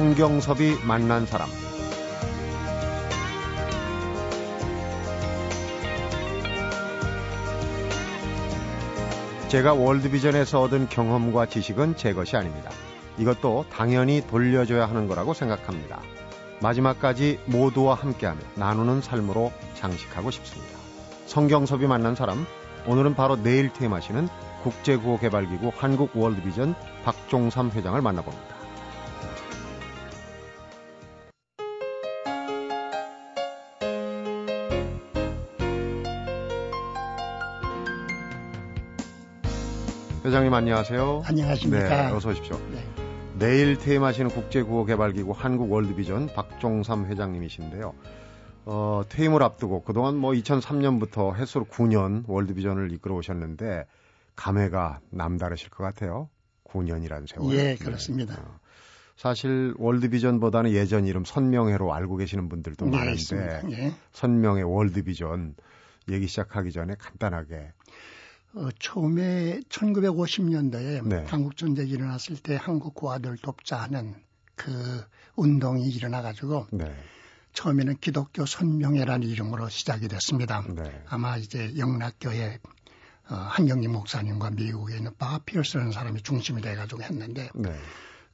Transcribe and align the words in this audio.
성경섭이 0.00 0.78
만난 0.86 1.26
사람. 1.26 1.46
제가 9.48 9.74
월드비전에서 9.74 10.62
얻은 10.62 10.88
경험과 10.88 11.44
지식은 11.44 11.96
제 11.96 12.14
것이 12.14 12.34
아닙니다. 12.34 12.70
이것도 13.18 13.66
당연히 13.70 14.26
돌려줘야 14.26 14.88
하는 14.88 15.06
거라고 15.06 15.34
생각합니다. 15.34 16.00
마지막까지 16.62 17.38
모두와 17.44 17.94
함께하며 17.96 18.40
나누는 18.54 19.02
삶으로 19.02 19.52
장식하고 19.74 20.30
싶습니다. 20.30 20.78
성경섭이 21.26 21.86
만난 21.86 22.14
사람, 22.14 22.46
오늘은 22.86 23.16
바로 23.16 23.36
내일 23.36 23.70
테마시는 23.70 24.28
국제구호개발기구 24.62 25.72
한국월드비전 25.76 26.74
박종삼 27.04 27.72
회장을 27.72 28.00
만나봅니다. 28.00 28.59
회장님 40.22 40.52
안녕하세요. 40.52 41.22
안녕하십니까. 41.24 42.08
네, 42.08 42.12
어서 42.12 42.28
오십시오. 42.28 42.58
네. 42.72 42.84
내일 43.38 43.78
퇴임하시는 43.78 44.30
국제구호개발기구 44.30 45.32
한국월드비전 45.32 46.26
박종삼 46.34 47.06
회장님이신데요. 47.06 47.94
어, 48.66 49.02
퇴임을 49.08 49.42
앞두고 49.42 49.82
그동안 49.82 50.16
뭐 50.16 50.32
2003년부터 50.32 51.34
햇수로 51.34 51.64
9년 51.64 52.24
월드비전을 52.28 52.92
이끌어 52.92 53.14
오셨는데 53.14 53.86
감회가 54.36 55.00
남다르실 55.08 55.70
것 55.70 55.84
같아요. 55.84 56.28
9년이라는 56.64 57.26
세월. 57.26 57.54
예, 57.54 57.76
그렇습니다. 57.76 58.34
네. 58.34 58.42
어. 58.42 58.60
사실 59.16 59.74
월드비전보다는 59.78 60.72
예전 60.72 61.06
이름 61.06 61.24
선명회로 61.24 61.94
알고 61.94 62.16
계시는 62.16 62.50
분들도 62.50 62.86
네, 62.86 62.96
많은데 62.96 63.62
예. 63.70 63.92
선명회 64.12 64.62
월드비전 64.62 65.54
얘기 66.10 66.26
시작하기 66.26 66.72
전에 66.72 66.94
간단하게 66.98 67.72
어, 68.54 68.68
처음에 68.78 69.60
1950년도에 69.68 71.06
네. 71.06 71.24
한국 71.28 71.56
전쟁이 71.56 71.90
일어났을 71.90 72.36
때 72.36 72.58
한국 72.60 72.94
고아들 72.94 73.36
돕자 73.36 73.76
하는 73.76 74.14
그 74.56 75.04
운동이 75.36 75.88
일어나 75.88 76.20
가지고 76.20 76.66
네. 76.72 76.92
처음에는 77.52 77.96
기독교 78.00 78.46
선명회라는 78.46 79.26
이름으로 79.28 79.68
시작이 79.68 80.08
됐습니다. 80.08 80.64
네. 80.68 81.02
아마 81.08 81.36
이제 81.36 81.72
영락교회 81.76 82.58
어, 83.30 83.34
한경직 83.34 83.92
목사님과 83.92 84.50
미국에 84.50 84.96
있는 84.96 85.12
밥 85.16 85.30
피어스라는 85.30 85.92
사람이 85.92 86.22
중심이 86.22 86.60
돼가지고 86.60 87.02
했는데 87.02 87.50
네. 87.54 87.72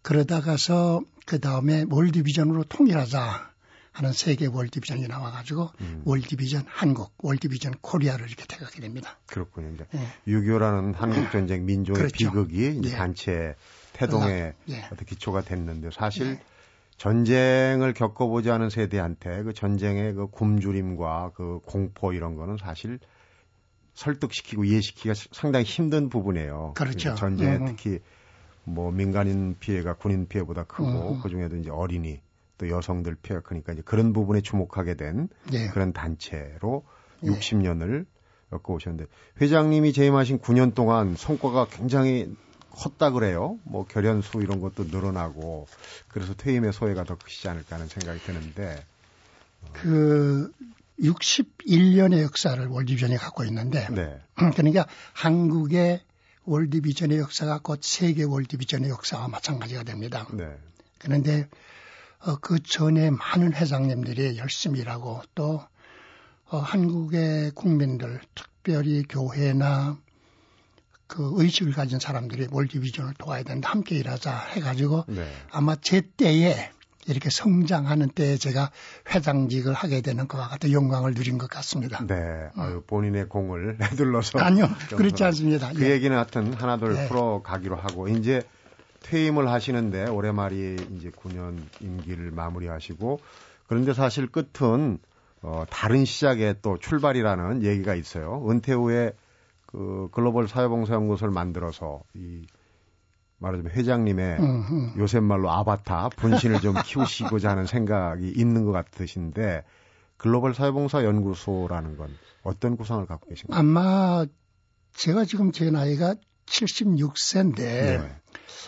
그러다가서 0.00 1.02
그 1.26 1.40
다음에 1.40 1.84
월드비전으로 1.90 2.64
통일하자 2.64 3.50
하는 3.96 4.12
세계 4.12 4.44
월드비전이 4.44 5.08
나와가지고 5.08 5.70
음. 5.80 6.02
월드비전 6.04 6.64
한국, 6.66 7.14
월드비전 7.16 7.76
코리아를 7.80 8.26
이렇게 8.26 8.44
태각하게 8.46 8.82
됩니다. 8.82 9.18
그렇군요. 9.24 9.70
이제 9.70 9.86
네. 9.90 10.06
6.25라는 10.28 10.94
한국 10.94 11.30
전쟁 11.32 11.64
민족의 11.64 12.00
그렇죠. 12.00 12.14
비극이 12.14 12.76
이제 12.78 12.90
네. 12.90 12.94
단체 12.94 13.54
태동의 13.94 14.52
네. 14.66 14.84
어떤 14.92 15.06
기초가 15.06 15.40
됐는데 15.40 15.88
사실 15.94 16.34
네. 16.34 16.42
전쟁을 16.98 17.94
겪어보지 17.94 18.50
않은 18.50 18.68
세대한테 18.68 19.44
그 19.44 19.54
전쟁의 19.54 20.12
그 20.12 20.26
굶주림과 20.26 21.32
그 21.34 21.60
공포 21.64 22.12
이런 22.12 22.34
거는 22.34 22.58
사실 22.58 22.98
설득시키고 23.94 24.64
이해시키기가 24.64 25.14
상당히 25.32 25.64
힘든 25.64 26.10
부분이에요. 26.10 26.74
그렇죠. 26.76 27.14
전쟁에 27.14 27.56
음. 27.56 27.64
특히 27.64 28.00
뭐 28.64 28.90
민간인 28.90 29.56
피해가 29.58 29.94
군인 29.94 30.28
피해보다 30.28 30.64
크고 30.64 31.14
음. 31.14 31.20
그 31.22 31.30
중에도 31.30 31.56
이제 31.56 31.70
어린이 31.70 32.20
또 32.58 32.68
여성들 32.68 33.16
피해가 33.16 33.42
크니까 33.42 33.72
이제 33.72 33.82
그런 33.84 34.12
부분에 34.12 34.40
주목하게 34.40 34.94
된 34.94 35.28
네. 35.50 35.68
그런 35.68 35.92
단체로 35.92 36.84
네. 37.20 37.30
60년을 37.30 38.06
겪어오셨는데 38.50 39.10
회장님이 39.40 39.92
재임하신 39.92 40.38
9년 40.38 40.74
동안 40.74 41.16
성과가 41.16 41.66
굉장히 41.66 42.34
컸다 42.70 43.10
그래요. 43.10 43.58
뭐 43.64 43.86
결연수 43.86 44.42
이런 44.42 44.60
것도 44.60 44.84
늘어나고 44.84 45.66
그래서 46.08 46.34
퇴임의 46.34 46.72
소외가 46.72 47.04
더 47.04 47.16
크시지 47.16 47.48
않을까 47.48 47.76
하는 47.76 47.88
생각이 47.88 48.20
드는데 48.20 48.84
그 49.72 50.52
61년의 51.00 52.22
역사를 52.22 52.64
월드비전이 52.66 53.16
갖고 53.16 53.44
있는데 53.44 53.88
네. 53.90 54.20
그러니까 54.56 54.86
한국의 55.12 56.02
월드비전의 56.44 57.18
역사가 57.18 57.60
곧 57.62 57.80
세계 57.82 58.24
월드비전의 58.24 58.90
역사와 58.90 59.28
마찬가지가 59.28 59.82
됩니다. 59.82 60.26
네. 60.32 60.56
그런데 60.98 61.48
어, 62.20 62.36
그 62.40 62.62
전에 62.62 63.10
많은 63.10 63.54
회장님들이 63.54 64.38
열심히 64.38 64.80
일하고 64.80 65.22
또 65.34 65.62
어, 66.48 66.58
한국의 66.58 67.52
국민들 67.54 68.20
특별히 68.34 69.02
교회나 69.08 69.98
그 71.06 71.32
의식을 71.36 71.72
가진 71.72 71.98
사람들이 71.98 72.48
월드비전을 72.50 73.14
도와야 73.18 73.42
된다 73.42 73.70
함께 73.70 73.96
일하자 73.96 74.36
해가지고 74.54 75.04
네. 75.08 75.26
아마 75.50 75.76
제 75.76 76.00
때에 76.00 76.70
이렇게 77.08 77.30
성장하는 77.30 78.08
때에 78.10 78.36
제가 78.36 78.70
회장직을 79.14 79.72
하게 79.72 80.00
되는 80.00 80.26
것과 80.26 80.48
같은 80.48 80.72
영광을 80.72 81.14
누린 81.14 81.38
것 81.38 81.48
같습니다. 81.48 82.04
네, 82.04 82.14
음. 82.14 82.60
아유, 82.60 82.82
본인의 82.86 83.28
공을 83.28 83.76
내둘러서 83.80 84.40
아니요, 84.40 84.68
그렇지 84.88 85.22
않습니다. 85.24 85.72
그 85.72 85.84
예. 85.84 85.90
얘기는 85.90 86.14
하여튼 86.16 86.52
하나둘 86.54 86.96
예. 86.96 87.08
풀어가기로 87.08 87.76
하고 87.76 88.08
이제 88.08 88.42
퇴임을 89.06 89.48
하시는데 89.50 90.08
올해 90.08 90.32
말이 90.32 90.76
이제 90.96 91.10
9년 91.10 91.58
임기를 91.80 92.30
마무리하시고 92.32 93.20
그런데 93.66 93.94
사실 93.94 94.26
끝은 94.26 94.98
어, 95.42 95.64
다른 95.70 96.04
시작의 96.04 96.56
또 96.62 96.78
출발이라는 96.78 97.62
얘기가 97.62 97.94
있어요. 97.94 98.44
은퇴 98.48 98.72
후에 98.72 99.12
그 99.66 100.08
글로벌 100.12 100.48
사회봉사연구소를 100.48 101.32
만들어서 101.32 102.02
이 102.14 102.46
말하자면 103.38 103.72
회장님의. 103.72 104.38
요새 104.98 105.20
말로 105.20 105.50
아바타 105.50 106.10
분신을 106.16 106.60
좀 106.60 106.74
키우시고자 106.84 107.50
하는 107.50 107.66
생각이 107.66 108.28
있는 108.28 108.64
것 108.64 108.72
같으신데 108.72 109.64
글로벌 110.16 110.54
사회봉사 110.54 111.04
연구소라는 111.04 111.96
건 111.96 112.08
어떤 112.42 112.76
구상을 112.76 113.04
갖고 113.06 113.28
계신가요? 113.28 113.58
아마 113.58 114.24
제가 114.94 115.24
지금 115.26 115.52
제 115.52 115.70
나이가 115.70 116.14
76세인데 116.46 117.56
네. 117.56 118.16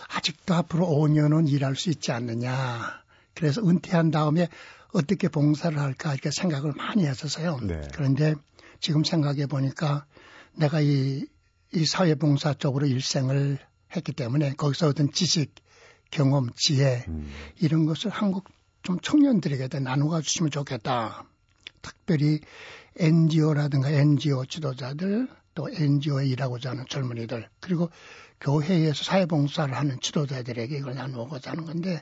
아직도 0.09 0.53
앞으로 0.53 0.87
5년은 0.87 1.49
일할 1.49 1.75
수 1.75 1.89
있지 1.89 2.11
않느냐. 2.11 3.01
그래서 3.33 3.61
은퇴한 3.61 4.11
다음에 4.11 4.47
어떻게 4.91 5.27
봉사를 5.27 5.77
할까 5.77 6.13
이렇게 6.13 6.31
생각을 6.31 6.73
많이 6.73 7.05
했었어요. 7.05 7.59
네. 7.61 7.81
그런데 7.93 8.35
지금 8.79 9.03
생각해 9.03 9.45
보니까 9.45 10.05
내가 10.55 10.81
이, 10.81 11.25
이 11.73 11.85
사회봉사 11.85 12.55
쪽으로 12.55 12.87
일생을 12.87 13.59
했기 13.95 14.11
때문에 14.11 14.53
거기서 14.53 14.89
얻은 14.89 15.11
지식, 15.11 15.53
경험, 16.11 16.49
지혜 16.55 17.05
음. 17.07 17.31
이런 17.59 17.85
것을 17.85 18.09
한국 18.09 18.45
좀 18.81 18.99
청년들에게 18.99 19.79
나누어 19.79 20.21
주시면 20.21 20.51
좋겠다. 20.51 21.25
특별히 21.81 22.39
NGO라든가 22.97 23.89
NGO 23.89 24.45
지도자들 24.45 25.27
또 25.53 25.69
NGO에 25.69 26.27
일하고자 26.27 26.71
하는 26.71 26.85
젊은이들 26.87 27.47
그리고 27.59 27.89
교회에서 28.41 29.03
사회봉사를 29.03 29.75
하는 29.75 29.99
지도자들에게 29.99 30.77
이걸 30.77 30.95
나누고자 30.95 31.51
하는 31.51 31.65
건데 31.65 32.01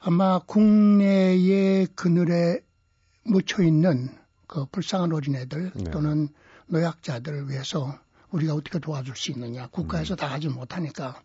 아마 0.00 0.38
국내의 0.38 1.88
그늘에 1.94 2.60
묻혀 3.24 3.62
있는 3.62 4.08
그 4.46 4.64
불쌍한 4.66 5.12
어린애들 5.12 5.72
네. 5.74 5.90
또는 5.90 6.28
노약자들을 6.68 7.50
위해서 7.50 7.98
우리가 8.30 8.54
어떻게 8.54 8.78
도와줄 8.78 9.16
수 9.16 9.30
있느냐. 9.32 9.68
국가에서 9.68 10.14
음. 10.14 10.16
다 10.16 10.26
하지 10.26 10.48
못하니까. 10.48 11.20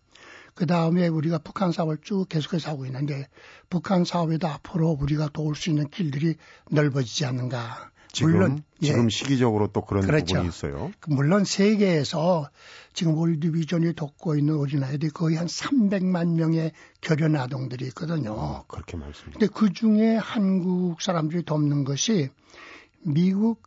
그 0.56 0.68
다음에 0.68 1.08
우리가 1.08 1.40
북한 1.40 1.72
사업을 1.72 1.98
쭉 2.04 2.28
계속해서 2.30 2.70
하고 2.70 2.86
있는데 2.86 3.28
북한 3.70 4.06
사업에도 4.06 4.48
앞으로 4.48 4.90
우리가 4.92 5.30
도울 5.30 5.56
수 5.56 5.70
있는 5.70 5.90
길들이 5.90 6.36
넓어지지 6.70 7.26
않는가. 7.26 7.92
지금, 8.14 8.32
물론 8.32 8.64
지금 8.80 9.06
예. 9.06 9.10
시기적으로 9.10 9.68
또 9.74 9.82
그런 9.82 10.06
그렇죠. 10.06 10.36
부분이 10.36 10.48
있어요. 10.48 10.92
그 11.00 11.10
물론 11.10 11.44
세계에서 11.46 12.48
지금 12.94 13.18
월드비전이 13.18 13.94
돕고 13.94 14.36
있는 14.36 14.56
어린아이들이 14.60 15.10
거의 15.12 15.36
한 15.36 15.48
300만 15.48 16.36
명의 16.36 16.72
결연 17.02 17.36
아동들이 17.36 17.88
있거든요. 17.88 18.40
아, 18.40 18.64
그렇게 18.68 18.98
말씀. 18.98 19.32
근데 19.32 19.48
그 19.48 19.74
중에 19.74 20.16
한국 20.16 21.02
사람들이 21.02 21.44
돕는 21.44 21.86
것이 21.86 22.30
미국, 23.02 23.64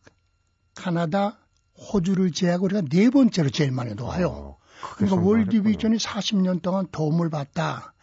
카나다, 0.75 1.37
호주를 1.77 2.31
제하고 2.31 2.65
우리가 2.65 2.83
네 2.89 3.09
번째로 3.09 3.49
제일 3.49 3.71
많이 3.71 3.97
도와요. 3.97 4.27
어, 4.29 4.57
그러니까 4.95 5.21
월드비전이 5.21 5.97
40년 5.97 6.61
동안 6.61 6.87
도움을 6.89 7.29
받다. 7.29 7.93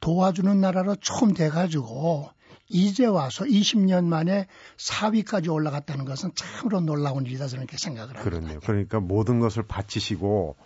도와주는 0.00 0.60
나라로 0.62 0.96
처음 0.96 1.34
돼가지고 1.34 2.30
이제 2.70 3.04
와서 3.04 3.44
20년 3.44 4.04
만에 4.04 4.46
4위까지 4.76 5.52
올라갔다는 5.52 6.04
것은 6.04 6.32
참으로 6.34 6.80
놀라운 6.80 7.26
일이다 7.26 7.48
저는 7.48 7.64
이렇게 7.64 7.76
생각을 7.76 8.16
합니다. 8.16 8.22
그렇네요. 8.22 8.60
그러니까 8.60 9.00
모든 9.00 9.40
것을 9.40 9.64
바치시고 9.64 10.56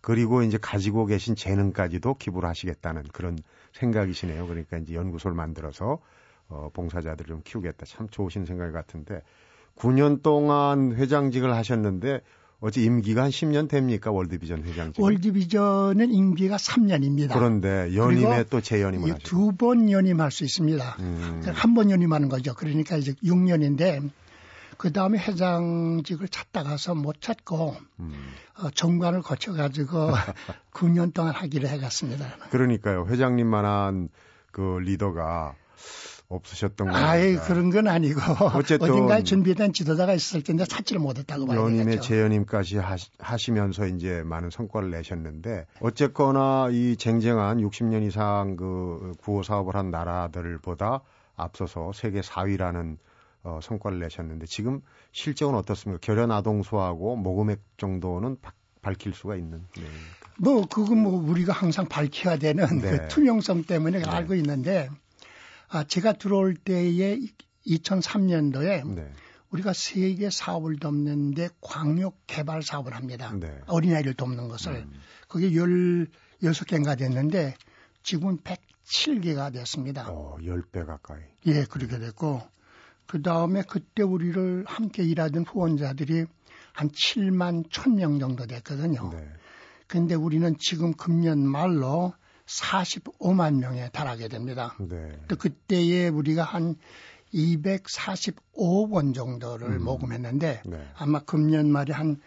그리고 0.00 0.42
이제 0.42 0.58
가지고 0.60 1.06
계신 1.06 1.36
재능까지도 1.36 2.14
기부를 2.14 2.48
하시겠다는 2.48 3.04
그런 3.12 3.38
생각이시네요. 3.72 4.46
그러니까 4.46 4.78
이제 4.78 4.94
연구소를 4.94 5.36
만들어서 5.36 6.00
어, 6.48 6.70
봉사자들 6.72 7.26
좀 7.26 7.42
키우겠다. 7.44 7.86
참 7.86 8.08
좋으신 8.08 8.44
생각 8.44 8.70
같은데 8.72 9.22
9년 9.76 10.22
동안 10.22 10.92
회장직을 10.94 11.54
하셨는데 11.54 12.20
어제 12.64 12.80
임기가 12.80 13.24
한 13.24 13.28
10년 13.30 13.68
됩니까? 13.68 14.10
월드비전 14.10 14.62
회장직? 14.62 14.98
월드비전은 15.02 16.14
임기가 16.14 16.56
3년입니다. 16.56 17.34
그런데 17.34 17.94
연임에 17.94 18.44
또 18.44 18.62
재연임을 18.62 19.12
하시고 19.12 19.18
두번 19.28 19.90
연임할 19.90 20.30
수 20.30 20.44
있습니다. 20.44 20.96
음. 20.98 21.42
한번 21.52 21.90
연임하는 21.90 22.30
거죠. 22.30 22.54
그러니까 22.54 22.96
이제 22.96 23.12
6년인데 23.22 24.08
그 24.78 24.94
다음에 24.94 25.18
회장직을 25.18 26.28
찾다가서 26.28 26.94
못 26.94 27.20
찾고 27.20 27.76
음. 28.00 28.12
어, 28.56 28.70
정관을 28.70 29.20
거쳐가지고 29.20 30.12
9년 30.72 31.12
동안 31.12 31.34
하기로 31.34 31.68
해갔습니다. 31.68 32.24
그러니까요. 32.48 33.04
회장님만한 33.10 34.08
그 34.52 34.78
리더가 34.80 35.54
없으셨던 36.28 36.90
거예요. 36.90 37.06
아예 37.06 37.36
그런 37.36 37.70
건 37.70 37.86
아니고 37.86 38.20
어쨌든 38.54 38.90
어딘가에 38.90 39.22
준비된 39.22 39.72
지도자가 39.72 40.14
있었을 40.14 40.42
텐데 40.42 40.64
찾지를 40.64 41.00
못했다고 41.00 41.46
봐야 41.46 41.58
연임의 41.58 42.00
재연임까지 42.00 42.78
하시, 42.78 43.50
면서 43.52 43.86
이제 43.86 44.22
많은 44.24 44.50
성과를 44.50 44.90
내셨는데 44.90 45.66
어쨌거나 45.80 46.68
이 46.70 46.96
쟁쟁한 46.96 47.58
60년 47.58 48.02
이상 48.06 48.56
그 48.56 49.12
구호 49.18 49.42
사업을 49.42 49.76
한 49.76 49.90
나라들보다 49.90 51.02
앞서서 51.36 51.92
세계 51.92 52.20
4위라는 52.20 52.96
어, 53.42 53.60
성과를 53.62 54.00
내셨는데 54.00 54.46
지금 54.46 54.80
실적은 55.12 55.54
어떻습니까? 55.54 56.00
결연 56.00 56.30
아동수하고 56.30 57.16
모금액 57.16 57.60
정도는 57.76 58.38
바, 58.40 58.52
밝힐 58.80 59.12
수가 59.12 59.36
있는. 59.36 59.64
네. 59.76 59.82
뭐 60.38 60.66
그건 60.66 60.98
뭐 60.98 61.12
우리가 61.30 61.52
항상 61.52 61.86
밝혀야 61.86 62.38
되는 62.38 62.66
네. 62.80 62.90
그 62.90 63.08
투명성 63.08 63.64
때문에 63.64 64.00
네. 64.00 64.08
알고 64.08 64.34
있는데 64.36 64.88
아 65.74 65.82
제가 65.82 66.12
들어올 66.12 66.54
때에 66.54 67.18
2003년도에 67.66 68.94
네. 68.94 69.12
우리가 69.50 69.72
세계 69.72 70.30
사업을 70.30 70.76
돕는데 70.76 71.48
광역 71.60 72.16
개발 72.28 72.62
사업을 72.62 72.94
합니다. 72.94 73.32
네. 73.34 73.60
어린아이를 73.66 74.14
돕는 74.14 74.46
것을 74.46 74.72
음. 74.72 74.92
그게 75.26 75.50
16개인가 75.50 76.96
됐는데 76.96 77.56
지금은 78.04 78.38
107개가 78.38 79.52
됐습니다. 79.52 80.08
어, 80.10 80.36
10배 80.40 80.86
가까이. 80.86 81.20
예, 81.46 81.64
그렇게 81.64 81.98
됐고 81.98 82.40
그 83.06 83.20
다음에 83.20 83.62
그때 83.68 84.04
우리를 84.04 84.64
함께 84.68 85.02
일하던 85.02 85.44
후원자들이 85.44 86.26
한 86.72 86.88
7만 86.88 87.68
1000명 87.68 88.20
정도 88.20 88.46
됐거든요. 88.46 89.10
네. 89.12 89.28
근데 89.88 90.14
우리는 90.14 90.56
지금 90.58 90.94
금년 90.94 91.40
말로 91.40 92.14
45만 92.46 93.58
명에 93.58 93.88
달하게 93.90 94.28
됩니다. 94.28 94.76
네. 94.78 95.18
또 95.28 95.36
그때에 95.36 96.08
우리가 96.08 96.42
한 96.42 96.76
245억 97.32 98.92
원 98.92 99.12
정도를 99.12 99.68
음. 99.68 99.84
모금했는데 99.84 100.62
네. 100.64 100.88
아마 100.96 101.20
금년 101.20 101.70
말에 101.70 101.92
한 101.92 102.20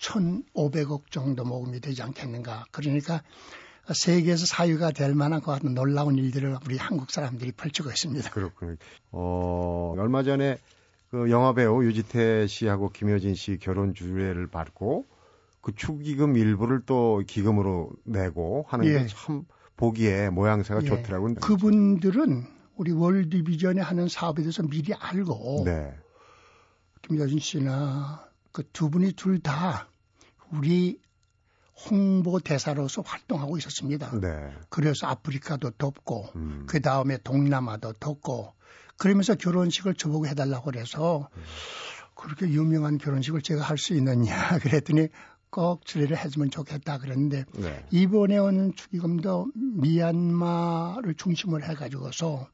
1,500억 0.00 1.10
정도 1.10 1.44
모금이 1.44 1.80
되지 1.80 2.02
않겠는가. 2.02 2.64
그러니까 2.70 3.22
세계에서 3.92 4.46
사유가 4.46 4.90
될 4.90 5.14
만한 5.14 5.40
것 5.40 5.52
같은 5.52 5.74
놀라운 5.74 6.16
일들을 6.16 6.56
우리 6.66 6.76
한국 6.76 7.10
사람들이 7.10 7.52
펼치고 7.52 7.88
있습니다. 7.88 8.30
그렇군요. 8.30 8.76
어, 9.10 9.94
얼마 9.98 10.22
전에 10.22 10.58
그 11.10 11.30
영화배우 11.30 11.84
유지태 11.84 12.46
씨하고 12.46 12.90
김효진 12.90 13.34
씨 13.34 13.58
결혼 13.58 13.94
주례를 13.94 14.46
받고 14.48 15.06
그 15.62 15.72
축의금 15.74 16.36
일부를 16.36 16.82
또 16.84 17.22
기금으로 17.26 17.90
내고 18.04 18.66
하는 18.68 18.84
예. 18.86 18.98
게참 19.04 19.44
보기에 19.76 20.28
모양새가 20.30 20.82
예. 20.82 20.86
좋더라고요. 20.86 21.36
그분들은 21.36 22.44
우리 22.76 22.92
월드비전에 22.92 23.80
하는 23.80 24.08
사업에 24.08 24.42
대해서 24.42 24.62
미리 24.62 24.92
알고 24.92 25.62
네. 25.64 25.94
김효진 27.02 27.38
씨나 27.38 28.28
그 28.52 28.62
두 28.72 28.90
분이 28.90 29.12
둘 29.12 29.40
다 29.40 29.88
우리 30.50 31.00
홍보 31.90 32.38
대사로서 32.38 33.02
활동하고 33.02 33.56
있었습니다. 33.58 34.10
네. 34.20 34.52
그래서 34.68 35.06
아프리카도 35.06 35.70
돕고 35.70 36.28
음. 36.36 36.64
그 36.68 36.80
다음에 36.80 37.18
동남아도 37.18 37.94
돕고 37.94 38.52
그러면서 38.98 39.34
결혼식을 39.34 39.94
저보고 39.94 40.26
해달라고 40.26 40.66
그래서 40.66 41.28
음. 41.34 41.42
그렇게 42.14 42.46
유명한 42.48 42.98
결혼식을 42.98 43.42
제가 43.42 43.62
할 43.62 43.78
수 43.78 43.94
있느냐 43.94 44.58
그랬더니 44.60 45.08
꼭 45.52 45.84
주례를 45.84 46.16
해주면 46.16 46.50
좋겠다 46.50 46.96
그랬는데 46.96 47.44
네. 47.52 47.86
이번에 47.90 48.38
온 48.38 48.74
축의금도 48.74 49.52
미얀마를 49.54 51.14
중심으로 51.14 51.62
해가지고서 51.62 52.48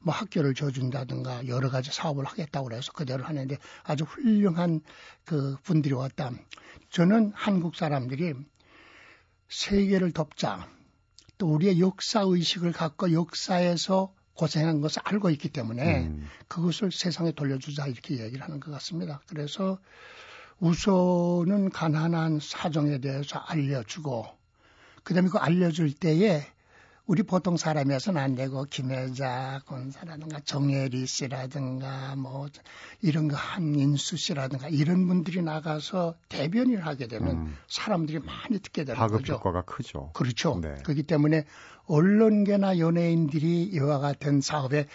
뭐 0.00 0.14
학교를 0.14 0.54
줘준다든가 0.54 1.48
여러 1.48 1.68
가지 1.68 1.90
사업을 1.92 2.24
하겠다고 2.24 2.68
그래서 2.68 2.92
그대로 2.92 3.24
하는데 3.24 3.58
아주 3.82 4.04
훌륭한 4.04 4.82
그 5.24 5.56
분들이 5.64 5.94
왔다. 5.94 6.30
저는 6.90 7.32
한국 7.34 7.74
사람들이 7.74 8.34
세계를 9.48 10.12
돕자. 10.12 10.68
또 11.38 11.48
우리의 11.48 11.80
역사 11.80 12.20
의식을 12.20 12.70
갖고 12.70 13.12
역사에서 13.12 14.14
고생한 14.34 14.80
것을 14.80 15.02
알고 15.04 15.30
있기 15.30 15.48
때문에 15.48 16.04
음. 16.04 16.28
그것을 16.46 16.92
세상에 16.92 17.32
돌려주자 17.32 17.88
이렇게 17.88 18.22
얘기를 18.22 18.44
하는 18.44 18.60
것 18.60 18.70
같습니다. 18.70 19.20
그래서 19.26 19.80
우선은 20.60 21.70
가난한 21.70 22.40
사정에 22.40 22.98
대해서 22.98 23.38
알려주고 23.38 24.26
그다음에 25.02 25.28
그 25.28 25.38
알려줄 25.38 25.92
때에 25.92 26.46
우리 27.06 27.22
보통 27.22 27.58
사람이어서는 27.58 28.20
안 28.20 28.34
되고 28.34 28.64
김혜자 28.64 29.60
권사라든가 29.66 30.40
정혜리 30.40 31.04
씨라든가 31.06 32.16
뭐 32.16 32.48
이런 33.02 33.28
거 33.28 33.36
한인수 33.36 34.16
씨라든가 34.16 34.68
이런 34.68 35.06
분들이 35.06 35.42
나가서 35.42 36.14
대변인을 36.30 36.86
하게 36.86 37.06
되면 37.06 37.36
음. 37.36 37.56
사람들이 37.68 38.20
많이 38.20 38.58
듣게 38.58 38.84
되는 38.84 38.98
파급 38.98 39.18
거죠. 39.18 39.34
효과가 39.34 39.62
크죠. 39.62 40.12
그렇죠. 40.14 40.58
네. 40.62 40.76
그렇기 40.82 41.02
때문에 41.02 41.44
언론계나 41.84 42.78
연예인들이 42.78 43.64
이와 43.64 43.98
같은 43.98 44.40
사업에 44.40 44.86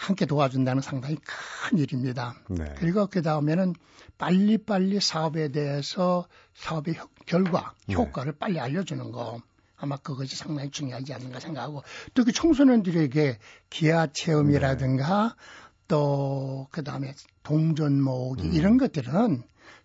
함께 0.00 0.24
도와준다는 0.24 0.80
상당히 0.80 1.16
큰 1.16 1.78
일입니다. 1.78 2.34
네. 2.48 2.74
그리고 2.78 3.06
그 3.06 3.20
다음에는 3.20 3.74
빨리빨리 4.16 4.98
사업에 5.00 5.48
대해서 5.48 6.26
사업의 6.54 6.94
결과, 7.26 7.74
네. 7.86 7.94
효과를 7.94 8.32
네. 8.32 8.38
빨리 8.38 8.60
알려주는 8.60 9.12
거. 9.12 9.40
아마 9.76 9.96
그것이 9.96 10.36
상당히 10.36 10.70
중요하지 10.70 11.14
않는가 11.14 11.40
생각하고 11.40 11.82
또 12.14 12.24
그 12.24 12.32
청소년들에게 12.32 13.38
기아 13.70 14.06
체험이라든가 14.06 15.34
네. 15.36 15.84
또 15.88 16.66
그 16.70 16.82
다음에 16.84 17.14
동전 17.42 18.00
모으기 18.00 18.48
음. 18.48 18.52
이런 18.52 18.78
것들은 18.78 19.42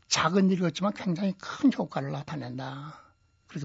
작은 0.07 0.49
일이었지만 0.49 0.93
굉장히 0.93 1.33
큰 1.39 1.71
효과를 1.73 2.11
나타낸다. 2.11 3.01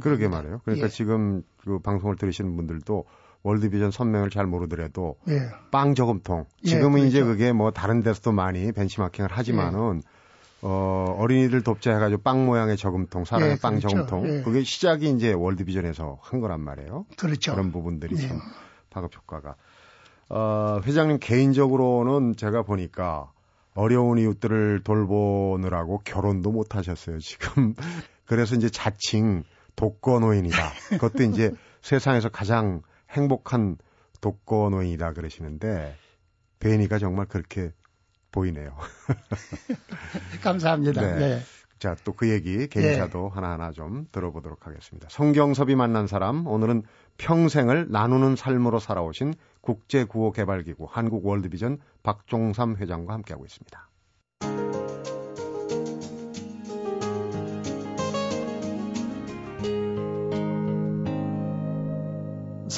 그러게 0.00 0.28
말이에요. 0.28 0.60
그러니까 0.64 0.86
예. 0.86 0.90
지금 0.90 1.42
그 1.58 1.80
방송을 1.80 2.16
들으시는 2.16 2.54
분들도 2.56 3.04
월드비전 3.42 3.90
선명을 3.90 4.30
잘 4.30 4.46
모르더라도 4.46 5.16
예. 5.28 5.48
빵 5.70 5.94
저금통 5.94 6.44
예, 6.64 6.68
지금은 6.68 6.98
예, 6.98 7.02
그렇죠. 7.02 7.06
이제 7.06 7.24
그게 7.24 7.52
뭐 7.52 7.70
다른 7.70 8.02
데서도 8.02 8.32
많이 8.32 8.70
벤치마킹을 8.72 9.30
하지만은 9.32 10.02
예. 10.04 10.20
어, 10.62 11.16
어린이들 11.18 11.62
돕자 11.62 11.94
해가지고 11.94 12.22
빵 12.22 12.44
모양의 12.44 12.76
저금통, 12.76 13.24
사랑의 13.24 13.52
예, 13.52 13.56
빵 13.60 13.78
그렇죠. 13.78 13.88
저금통. 13.88 14.28
예. 14.28 14.42
그게 14.42 14.62
시작이 14.62 15.08
이제 15.10 15.32
월드비전에서 15.32 16.18
한 16.20 16.40
거란 16.40 16.60
말이에요. 16.60 17.06
그렇죠. 17.16 17.52
그런 17.52 17.72
부분들이 17.72 18.16
예. 18.16 18.28
참 18.28 18.40
파급 18.90 19.16
효과가. 19.16 19.56
어, 20.28 20.80
회장님 20.84 21.18
개인적으로는 21.18 22.36
제가 22.36 22.62
보니까 22.62 23.30
어려운 23.74 24.18
이웃들을 24.18 24.82
돌보느라고 24.84 26.02
결혼도 26.04 26.52
못 26.52 26.76
하셨어요, 26.76 27.18
지금. 27.20 27.74
그래서 28.26 28.54
이제 28.54 28.68
자칭 28.68 29.44
독거노인이다. 29.76 30.72
그것도 30.90 31.22
이제 31.24 31.52
세상에서 31.80 32.28
가장 32.28 32.82
행복한 33.10 33.76
독거노인이다 34.20 35.12
그러시는데, 35.12 35.96
베니가 36.60 36.98
정말 36.98 37.26
그렇게 37.26 37.72
보이네요. 38.32 38.76
감사합니다. 40.42 41.00
네. 41.00 41.18
네. 41.18 41.40
자, 41.78 41.96
또 42.04 42.12
그 42.12 42.28
얘기 42.28 42.68
개인차도 42.68 43.18
네. 43.22 43.34
하나하나 43.34 43.72
좀 43.72 44.06
들어보도록 44.12 44.66
하겠습니다. 44.66 45.08
성경섭이 45.10 45.74
만난 45.74 46.06
사람, 46.06 46.46
오늘은 46.46 46.82
평생을 47.16 47.86
나누는 47.90 48.36
삶으로 48.36 48.78
살아오신 48.78 49.34
국제구호개발기구 49.62 50.86
한국월드비전 50.90 51.78
박종삼 52.02 52.76
회장과 52.76 53.14
함께하고 53.14 53.46
있습니다. 53.46 53.89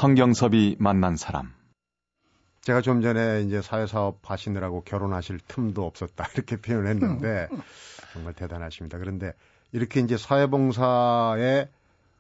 성경섭이 0.03 0.75
만난 0.81 1.15
사람 1.15 1.53
제가 2.63 2.81
좀 2.81 3.03
전에 3.03 3.43
이제 3.43 3.63
사회사업 3.63 4.19
하시느라고 4.29 4.83
결혼하실 4.83 5.39
틈도 5.47 5.87
없었다 5.87 6.27
이렇게 6.35 6.57
표현했는데 6.57 7.47
정말 8.13 8.33
대단하십니다. 8.33 8.99
그런데 8.99 9.33
이렇게 9.71 10.01
이제 10.01 10.17
사회봉사에 10.17 11.69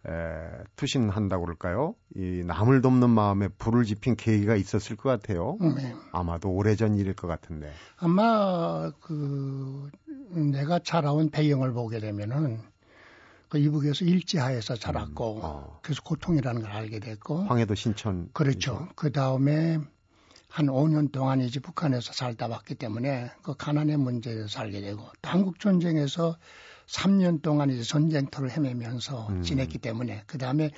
에, 0.06 0.64
투신한다고 0.76 1.44
그럴까요? 1.44 1.96
이 2.14 2.44
남을 2.46 2.82
돕는 2.82 3.10
마음에 3.10 3.48
불을 3.48 3.82
지핀 3.82 4.14
계기가 4.14 4.54
있었을 4.54 4.94
것 4.94 5.08
같아요. 5.08 5.58
네. 5.60 5.92
아마도 6.12 6.52
오래전 6.52 6.94
일일 6.94 7.14
것 7.14 7.26
같은데. 7.26 7.72
아마 7.96 8.92
그 9.00 9.90
내가 10.30 10.78
자라온 10.78 11.30
배경을 11.30 11.72
보게 11.72 11.98
되면은 11.98 12.60
그 13.52 13.58
이북에서 13.58 14.06
일제하에서 14.06 14.76
자랐고 14.76 15.34
음, 15.34 15.40
어. 15.42 15.78
그래서 15.82 16.00
고통이라는 16.04 16.62
걸 16.62 16.70
알게 16.70 17.00
됐고 17.00 17.42
황해도 17.42 17.74
신천 17.74 18.30
그렇죠. 18.32 18.88
그 18.96 19.12
다음에 19.12 19.78
한 20.48 20.66
5년 20.68 21.12
동안 21.12 21.42
이제 21.42 21.60
북한에서 21.60 22.14
살다 22.14 22.46
왔기 22.46 22.76
때문에 22.76 23.30
그 23.42 23.54
가난의 23.54 23.98
문제에서 23.98 24.48
살게 24.48 24.80
되고 24.80 25.06
한국 25.22 25.60
전쟁에서 25.60 26.38
3년 26.86 27.42
동안 27.42 27.68
이제 27.68 27.82
전쟁터를 27.82 28.50
헤매면서 28.50 29.28
음. 29.28 29.42
지냈기 29.42 29.76
때문에 29.76 30.22
그 30.26 30.38
다음에 30.38 30.70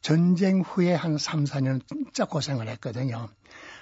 전쟁 0.00 0.62
후에 0.62 0.94
한 0.94 1.18
3, 1.18 1.44
4년 1.44 1.86
진짜 1.86 2.24
고생을 2.24 2.66
했거든요. 2.66 3.28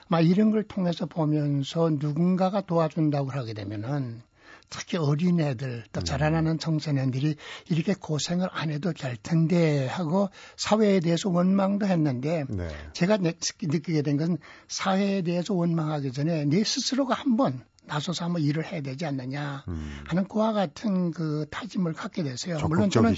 막 0.09 0.23
이런 0.23 0.51
걸 0.51 0.65
통해서 0.65 1.07
보면서 1.07 1.89
누군가가 1.89 2.63
도와준다고 2.63 3.31
하게 3.31 3.55
되면은 3.55 4.23
특히 4.71 4.97
어린애들 4.97 5.85
또 5.93 6.01
음. 6.01 6.05
자라나는 6.05 6.59
청소년들이 6.59 7.37
이렇게 7.69 7.95
고생을 7.95 8.49
안 8.53 8.71
해도 8.71 8.93
될 8.93 9.17
텐데 9.17 9.87
하고 9.87 10.31
사회에 10.57 11.01
대해서 11.01 11.29
원망도 11.29 11.87
했는데 11.87 12.45
네. 12.49 12.69
제가 12.93 13.19
느끼게 13.19 14.03
된 14.03 14.17
것은 14.17 14.39
사회에 14.69 15.23
대해서 15.23 15.55
원망하기 15.55 16.13
전에 16.13 16.45
내 16.45 16.63
스스로가 16.65 17.15
한번 17.15 17.63
나서서 17.91 18.25
한번 18.25 18.43
일을 18.43 18.65
해야 18.65 18.81
되지 18.81 19.05
않느냐 19.05 19.65
음. 19.67 20.05
하는 20.07 20.29
그와 20.29 20.53
같은 20.53 21.11
그 21.11 21.47
타짐을 21.51 21.93
갖게 21.95 22.23
됐어요. 22.23 22.59
물론 22.69 22.89
저는 22.89 23.15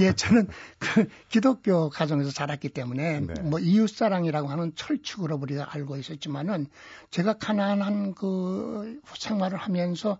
예 0.00 0.12
저는 0.12 0.48
그 0.78 1.08
기독교 1.30 1.88
가정에서 1.88 2.30
자랐기 2.30 2.68
때문에 2.68 3.20
네. 3.20 3.34
뭐 3.40 3.58
이웃 3.58 3.88
사랑이라고 3.88 4.48
하는 4.48 4.72
철칙으로 4.74 5.36
우리가 5.36 5.74
알고 5.74 5.96
있었지만은 5.96 6.66
제가 7.10 7.34
가난한 7.34 8.14
그 8.14 9.00
생활을 9.16 9.56
하면서 9.56 10.18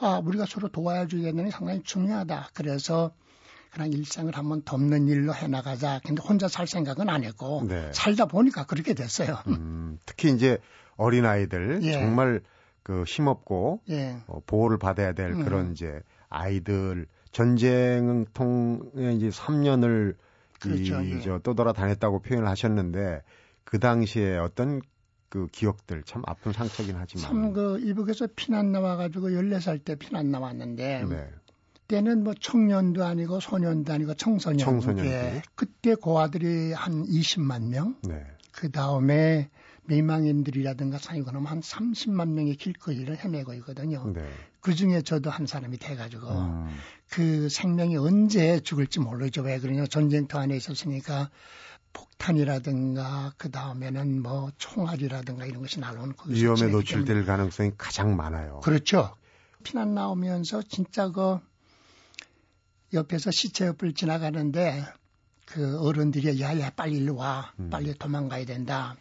아 0.00 0.20
우리가 0.24 0.46
서로 0.46 0.68
도와주겠는 0.68 1.46
게 1.46 1.50
상당히 1.50 1.82
중요하다. 1.82 2.50
그래서 2.54 3.12
그냥 3.72 3.92
일상을 3.92 4.34
한번 4.36 4.62
덮는 4.62 5.08
일로 5.08 5.34
해나가자. 5.34 6.00
근데 6.04 6.22
혼자 6.22 6.48
살 6.48 6.66
생각은 6.66 7.08
안 7.08 7.24
했고 7.24 7.64
네. 7.66 7.90
살다 7.92 8.26
보니까 8.26 8.64
그렇게 8.64 8.94
됐어요. 8.94 9.38
음, 9.48 9.98
특히 10.06 10.32
이제 10.32 10.58
어린 10.96 11.26
아이들 11.26 11.80
예. 11.84 11.92
정말 11.92 12.40
그 12.82 13.04
힘없고 13.04 13.82
예. 13.90 14.16
어, 14.26 14.40
보호를 14.46 14.78
받아야 14.78 15.12
될 15.12 15.32
음. 15.32 15.44
그런 15.44 15.72
이제 15.72 16.00
아이들 16.28 17.06
전쟁 17.30 18.24
통에 18.32 19.12
이제 19.14 19.28
3년을 19.28 20.16
그렇죠. 20.60 21.00
이, 21.02 21.12
예. 21.12 21.20
저 21.20 21.38
떠돌아 21.38 21.72
다녔다고 21.72 22.20
표현을 22.20 22.48
하셨는데 22.48 23.22
그 23.64 23.78
당시에 23.78 24.38
어떤 24.38 24.80
그 25.28 25.46
기억들 25.48 26.02
참 26.04 26.22
아픈 26.26 26.52
상처긴 26.52 26.96
하지만 26.96 27.22
참 27.22 27.52
그 27.52 27.80
이북에서 27.80 28.28
피난 28.36 28.72
나와 28.72 28.96
가지고 28.96 29.30
14살 29.30 29.84
때 29.84 29.94
피난 29.94 30.30
나왔는데 30.30 31.04
네. 31.08 31.30
때는 31.88 32.22
뭐 32.22 32.34
청년도 32.38 33.04
아니고 33.04 33.40
소년도 33.40 33.92
아니고 33.92 34.14
청소년. 34.14 34.58
청소년. 34.58 35.06
예. 35.06 35.42
그때 35.54 35.94
고아들이 35.94 36.72
한 36.72 37.04
20만 37.04 37.68
명. 37.68 37.96
네. 38.02 38.22
그 38.52 38.70
다음에 38.70 39.48
미망인들이라든가 39.86 40.98
상위권은 40.98 41.46
한 41.46 41.60
30만 41.60 42.32
명의 42.32 42.56
길거리를 42.56 43.16
헤매고 43.16 43.54
있거든요. 43.54 44.04
네. 44.12 44.28
그 44.60 44.74
중에 44.74 45.00
저도 45.00 45.30
한 45.30 45.46
사람이 45.46 45.78
돼가지고 45.78 46.28
음. 46.28 46.68
그 47.10 47.48
생명이 47.48 47.96
언제 47.96 48.60
죽을지 48.60 49.00
모르죠. 49.00 49.40
왜 49.42 49.58
그러냐 49.58 49.86
전쟁터 49.86 50.38
안에 50.38 50.56
있었으니까 50.56 51.30
폭탄이라든가 51.92 53.32
그 53.36 53.50
다음에는 53.50 54.22
뭐 54.22 54.50
총알이라든가 54.58 55.46
이런 55.46 55.62
것이 55.62 55.80
날아오는 55.80 56.14
위험에 56.26 56.68
노출될 56.68 57.24
가능성이 57.24 57.72
가장 57.76 58.16
많아요. 58.16 58.60
그렇죠. 58.60 59.16
피난 59.62 59.94
나오면서 59.94 60.62
진짜 60.62 61.10
그 61.10 61.38
옆에서 62.92 63.30
시체 63.30 63.66
옆을 63.66 63.94
지나가는데 63.94 64.84
그 65.46 65.78
어른들이 65.80 66.40
야야 66.40 66.70
빨리 66.70 66.98
일로 66.98 67.16
와 67.16 67.52
음. 67.58 67.70
빨리 67.70 67.94
도망가야 67.94 68.44
된다 68.44 68.96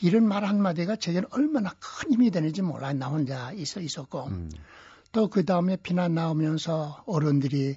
이런 0.00 0.26
말 0.26 0.44
한마디가 0.44 0.96
제게는 0.96 1.28
얼마나 1.32 1.74
큰 1.78 2.12
힘이 2.12 2.30
되는지 2.30 2.62
몰라. 2.62 2.92
나 2.92 3.08
혼자 3.08 3.52
있어 3.52 3.80
있었고. 3.80 4.26
음. 4.28 4.50
또그 5.12 5.44
다음에 5.44 5.76
피난 5.76 6.14
나오면서 6.14 7.02
어른들이 7.06 7.76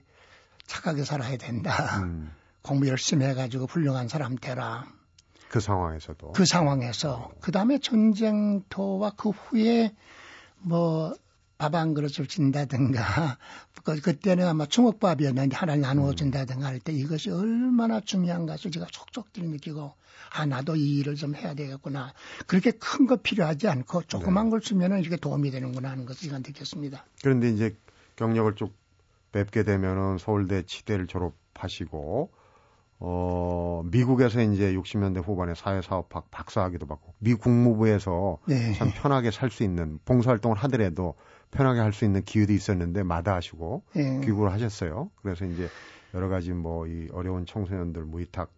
착하게 0.65 1.03
살아야 1.03 1.38
된다. 1.38 2.01
음. 2.03 2.31
공부 2.63 2.88
열심히 2.88 3.25
해가지고 3.25 3.65
훌륭한 3.67 4.08
사람 4.08 4.36
되라. 4.36 4.86
그 5.50 5.60
상황에서도. 5.60 6.32
그 6.32 6.46
상황에서. 6.46 7.32
그 7.41 7.51
다음에 7.51 7.77
전쟁터와 7.77 9.12
그 9.15 9.29
후에 9.29 9.93
뭐 10.62 11.13
밥 11.63 11.75
한 11.75 11.93
그릇을 11.93 12.27
준다든가 12.27 13.38
그, 13.86 14.01
그때는 14.01 14.48
아마 14.48 14.65
주먹밥이었는데 14.65 15.55
하나 15.55 15.75
나누어 15.77 16.13
준다든가 16.13 16.65
할 16.67 16.79
때 16.79 16.91
이것이 16.91 17.29
얼마나 17.29 18.01
중요한 18.01 18.46
것을 18.46 18.72
제가 18.72 18.88
속속들이 18.91 19.48
느끼고 19.48 19.93
아 20.36 20.46
나도 20.46 20.75
이 20.75 20.98
일을 21.00 21.15
좀 21.15 21.36
해야 21.36 21.53
되겠구나 21.53 22.13
그렇게 22.48 22.72
큰 22.72 23.05
거 23.08 23.15
필요하지 23.17 23.67
않고 23.67 24.03
조그만 24.03 24.46
네. 24.46 24.51
걸 24.51 24.62
쓰면은 24.62 25.00
이렇게 25.00 25.15
도움이 25.15 25.51
되는구나 25.51 25.91
하는 25.91 26.05
것을 26.05 26.24
제가 26.29 26.39
느꼈습니다. 26.39 27.05
그런데 27.22 27.50
이제 27.50 27.75
경력을 28.15 28.55
쭉 28.55 28.74
뵙게 29.32 29.63
되면은 29.63 30.17
서울대 30.17 30.63
치대를 30.65 31.08
졸업하시고 31.08 32.32
어, 33.00 33.82
미국에서 33.86 34.42
이제 34.42 34.74
60년대 34.74 35.24
후반에 35.26 35.56
사회사업학 35.56 36.32
박사학위도 36.32 36.86
받고, 36.88 37.14
미 37.20 37.34
국무부에서 37.34 38.38
네. 38.48 38.74
참 38.74 38.92
편하게 38.96 39.32
살 39.32 39.50
수 39.50 39.64
있는 39.64 40.00
봉사활동을 40.06 40.58
하더라도 40.64 41.16
편하게 41.52 41.80
할 41.82 41.92
수 41.94 42.06
있는 42.06 42.24
기회도 42.24 42.54
있었는데 42.54 43.04
마다하시고 43.04 43.84
네. 43.96 44.22
귀국을 44.24 44.52
하셨어요. 44.52 45.12
그래서 45.22 45.46
이제 45.46 45.68
여러 46.14 46.30
가지 46.30 46.52
뭐 46.54 46.88
이 46.88 47.08
어려운 47.12 47.46
청소년들 47.46 48.04
무이탁 48.06 48.52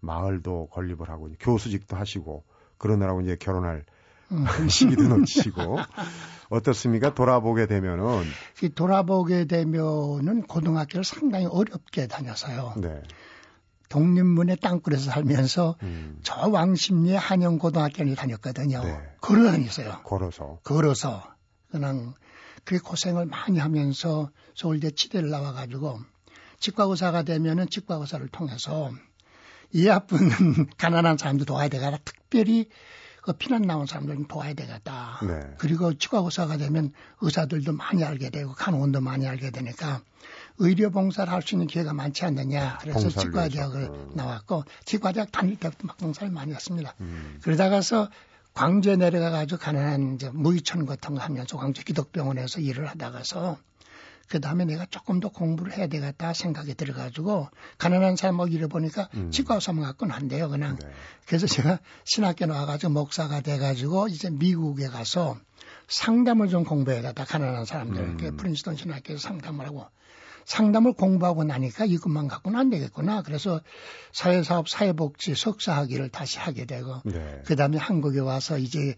마을도 0.00 0.68
건립을 0.72 1.08
하고 1.10 1.28
교수직도 1.38 1.96
하시고 1.96 2.44
그러느라고 2.78 3.20
이제 3.20 3.36
결혼할 3.36 3.84
음. 4.32 4.44
시기도 4.68 5.02
놓치시고 5.08 5.76
어떻습니까? 6.48 7.14
돌아보게 7.14 7.66
되면은 7.66 8.24
돌아보게 8.74 9.44
되면은 9.44 10.42
고등학교를 10.46 11.04
상당히 11.04 11.46
어렵게 11.46 12.06
다녀서요. 12.06 12.74
네. 12.78 13.02
독립문의 13.90 14.56
땅굴에서 14.56 15.10
살면서 15.10 15.76
음. 15.82 16.18
저 16.22 16.48
왕십리의 16.48 17.18
한영고등학교를 17.18 18.14
다녔거든요. 18.14 18.82
네. 18.82 18.98
걸어 19.20 19.50
다녔어요. 19.50 20.00
걸어서. 20.04 20.60
걸어서. 20.62 21.34
그냥 21.70 22.14
그 22.64 22.78
고생을 22.78 23.26
많이 23.26 23.58
하면서 23.58 24.30
서울대 24.54 24.90
치대를 24.90 25.28
나와가지고 25.28 26.00
치과의사가 26.60 27.24
되면은 27.24 27.68
치과의사를 27.68 28.26
통해서 28.28 28.92
이 29.72 29.88
아픈 29.88 30.18
가난한 30.78 31.18
사람들 31.18 31.44
도와야 31.46 31.68
되겠다. 31.68 31.98
특별히 32.04 32.68
그 33.22 33.32
피난 33.32 33.62
나온 33.62 33.86
사람들은 33.86 34.28
도와야 34.28 34.54
되겠다. 34.54 35.20
네. 35.26 35.40
그리고 35.58 35.94
치과의사가 35.94 36.58
되면 36.58 36.92
의사들도 37.20 37.72
많이 37.72 38.04
알게 38.04 38.30
되고 38.30 38.52
간호원도 38.52 39.00
많이 39.00 39.26
알게 39.26 39.50
되니까 39.50 40.00
의료 40.60 40.90
봉사를 40.90 41.32
할 41.32 41.42
수 41.42 41.54
있는 41.54 41.66
기회가 41.66 41.92
많지 41.92 42.24
않느냐. 42.24 42.78
그래서 42.82 43.08
치과 43.08 43.48
대학을 43.48 43.84
어. 43.90 44.10
나왔고 44.14 44.64
치과 44.84 45.12
대학 45.12 45.32
다닐 45.32 45.56
때부터 45.56 45.86
막 45.86 45.96
봉사를 45.96 46.30
많이 46.30 46.52
했습니다. 46.52 46.94
음. 47.00 47.38
그러다가서 47.42 48.08
광주에 48.54 48.96
내려가 48.96 49.30
가지고 49.30 49.58
가난한 49.60 50.14
이제 50.14 50.30
무의천 50.30 50.84
같은 50.86 51.14
거 51.14 51.20
하면서 51.20 51.56
광주 51.56 51.84
기독병원에서 51.84 52.60
일을 52.60 52.88
하다가서 52.88 53.58
그 54.28 54.40
다음에 54.40 54.64
내가 54.64 54.86
조금 54.86 55.18
더 55.18 55.28
공부를 55.28 55.76
해야 55.76 55.88
되겠다 55.88 56.32
생각이 56.32 56.74
들어가지고 56.74 57.48
가난한 57.78 58.14
사람 58.16 58.40
을일을 58.40 58.68
보니까 58.68 59.08
음. 59.14 59.30
치과 59.32 59.56
의사만 59.56 59.82
갖고는 59.82 60.14
안 60.14 60.28
돼요 60.28 60.48
그냥 60.48 60.76
네. 60.76 60.88
그래서 61.26 61.48
제가 61.48 61.80
신학교 62.04 62.46
나와가지고 62.46 62.92
목사가 62.92 63.40
돼가지고 63.40 64.06
이제 64.06 64.30
미국에 64.30 64.86
가서 64.86 65.36
상담을 65.88 66.48
좀 66.48 66.64
공부해야 66.64 67.02
되다 67.02 67.24
가난한 67.24 67.64
사람들에게 67.64 68.28
음. 68.28 68.36
프린스턴 68.36 68.76
신학교에서 68.76 69.20
상담을 69.20 69.66
하고 69.66 69.86
상담을 70.44 70.92
공부하고 70.92 71.44
나니까 71.44 71.84
이것만 71.84 72.28
갖고는 72.28 72.58
안 72.58 72.70
되겠구나. 72.70 73.22
그래서 73.22 73.60
사회사업 74.12 74.68
사회복지 74.68 75.34
석사학위를 75.34 76.08
다시 76.08 76.38
하게 76.38 76.64
되고 76.64 77.00
네. 77.04 77.42
그다음에 77.46 77.78
한국에 77.78 78.20
와서 78.20 78.58
이제 78.58 78.96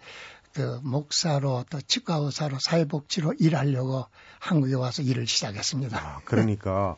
그 0.54 0.80
목사로 0.82 1.64
또 1.70 1.80
치과 1.80 2.16
의사로 2.16 2.58
사회복지로 2.60 3.34
일하려고 3.38 4.04
한국에 4.38 4.74
와서 4.74 5.02
일을 5.02 5.26
시작했습니다. 5.26 5.98
아, 5.98 6.20
그러니까 6.24 6.96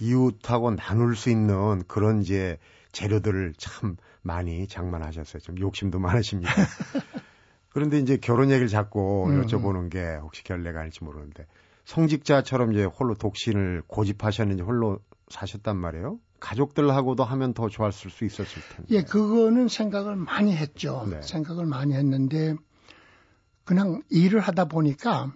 이웃하고 0.00 0.76
나눌 0.76 1.16
수 1.16 1.30
있는 1.30 1.84
그런 1.86 2.22
이제 2.22 2.58
재료들을 2.92 3.54
참 3.58 3.96
많이 4.22 4.66
장만하셨어요. 4.66 5.40
좀 5.40 5.58
욕심도 5.60 5.98
많으십니다. 5.98 6.52
그런데 7.70 7.98
이제 7.98 8.16
결혼 8.16 8.50
얘기를 8.50 8.68
자꾸 8.68 9.26
음. 9.28 9.42
여쭤보는 9.42 9.90
게 9.90 10.16
혹시 10.22 10.42
결례가 10.42 10.80
아닐지 10.80 11.04
모르는데 11.04 11.46
성직자처럼 11.86 12.72
이제 12.72 12.84
홀로 12.84 13.14
독신을 13.14 13.82
고집하셨는지 13.86 14.62
홀로 14.62 14.98
사셨단 15.28 15.76
말이에요? 15.76 16.18
가족들하고도 16.40 17.24
하면 17.24 17.54
더 17.54 17.68
좋았을 17.68 18.10
수 18.10 18.24
있었을 18.24 18.62
텐데. 18.74 18.94
예, 18.94 19.02
그거는 19.02 19.68
생각을 19.68 20.16
많이 20.16 20.54
했죠. 20.54 21.06
네. 21.08 21.22
생각을 21.22 21.64
많이 21.64 21.94
했는데 21.94 22.54
그냥 23.64 24.02
일을 24.10 24.40
하다 24.40 24.66
보니까 24.66 25.32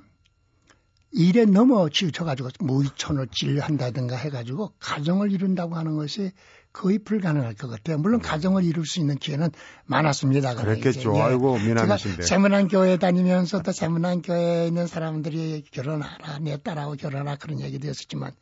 일에 1.13 1.45
넘어 1.45 1.89
지쳐가지고 1.89 2.51
무이천을 2.61 3.29
진료한다든가 3.29 4.17
해가지고 4.17 4.73
가정을 4.79 5.33
이룬다고 5.33 5.75
하는 5.77 5.97
것이 5.97 6.33
거의 6.73 6.99
불가능할 6.99 7.55
것 7.55 7.69
같아요. 7.69 7.99
물론 7.99 8.21
가정을 8.21 8.65
이룰 8.65 8.87
수 8.87 9.01
있는 9.01 9.17
기회는 9.17 9.51
많았습니다. 9.87 10.55
그랬겠죠. 10.55 11.17
예. 11.17 11.21
아이고 11.21 11.59
미남이신데. 11.59 12.23
세문안 12.23 12.69
교회 12.69 12.97
다니면서 12.97 13.63
또 13.63 13.73
세문안 13.73 14.23
교회에 14.23 14.69
있는 14.69 14.87
사람들이 14.87 15.65
결혼하라 15.71 16.39
내 16.41 16.57
딸하고 16.57 16.95
결혼하라 16.95 17.37
그런 17.37 17.61
얘기도 17.61 17.89
했었지만 17.89 18.33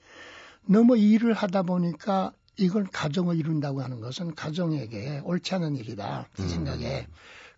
너무 0.66 0.98
일을 0.98 1.32
하다 1.32 1.62
보니까 1.62 2.32
이걸 2.58 2.84
가정을 2.84 3.36
이룬다고 3.36 3.80
하는 3.80 4.00
것은 4.00 4.34
가정에게 4.34 5.22
옳지 5.24 5.54
않은 5.54 5.76
일이다. 5.76 6.28
그 6.34 6.42
음. 6.42 6.48
생각에. 6.48 7.06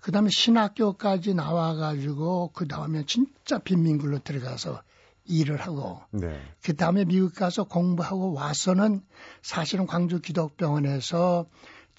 그 0.01 0.13
다음에 0.13 0.31
신학교까지 0.31 1.35
나와가지고 1.35 2.53
그 2.55 2.69
다음에 2.69 3.05
진짜 3.07 3.59
빈민굴로 3.59 4.21
들어가서 4.21 4.83
일을 5.31 5.57
하고 5.57 6.01
네. 6.11 6.41
그 6.63 6.75
다음에 6.75 7.05
미국 7.05 7.35
가서 7.35 7.65
공부하고 7.65 8.33
와서는 8.33 9.03
사실은 9.43 9.87
광주 9.87 10.21
기독병원에서 10.21 11.47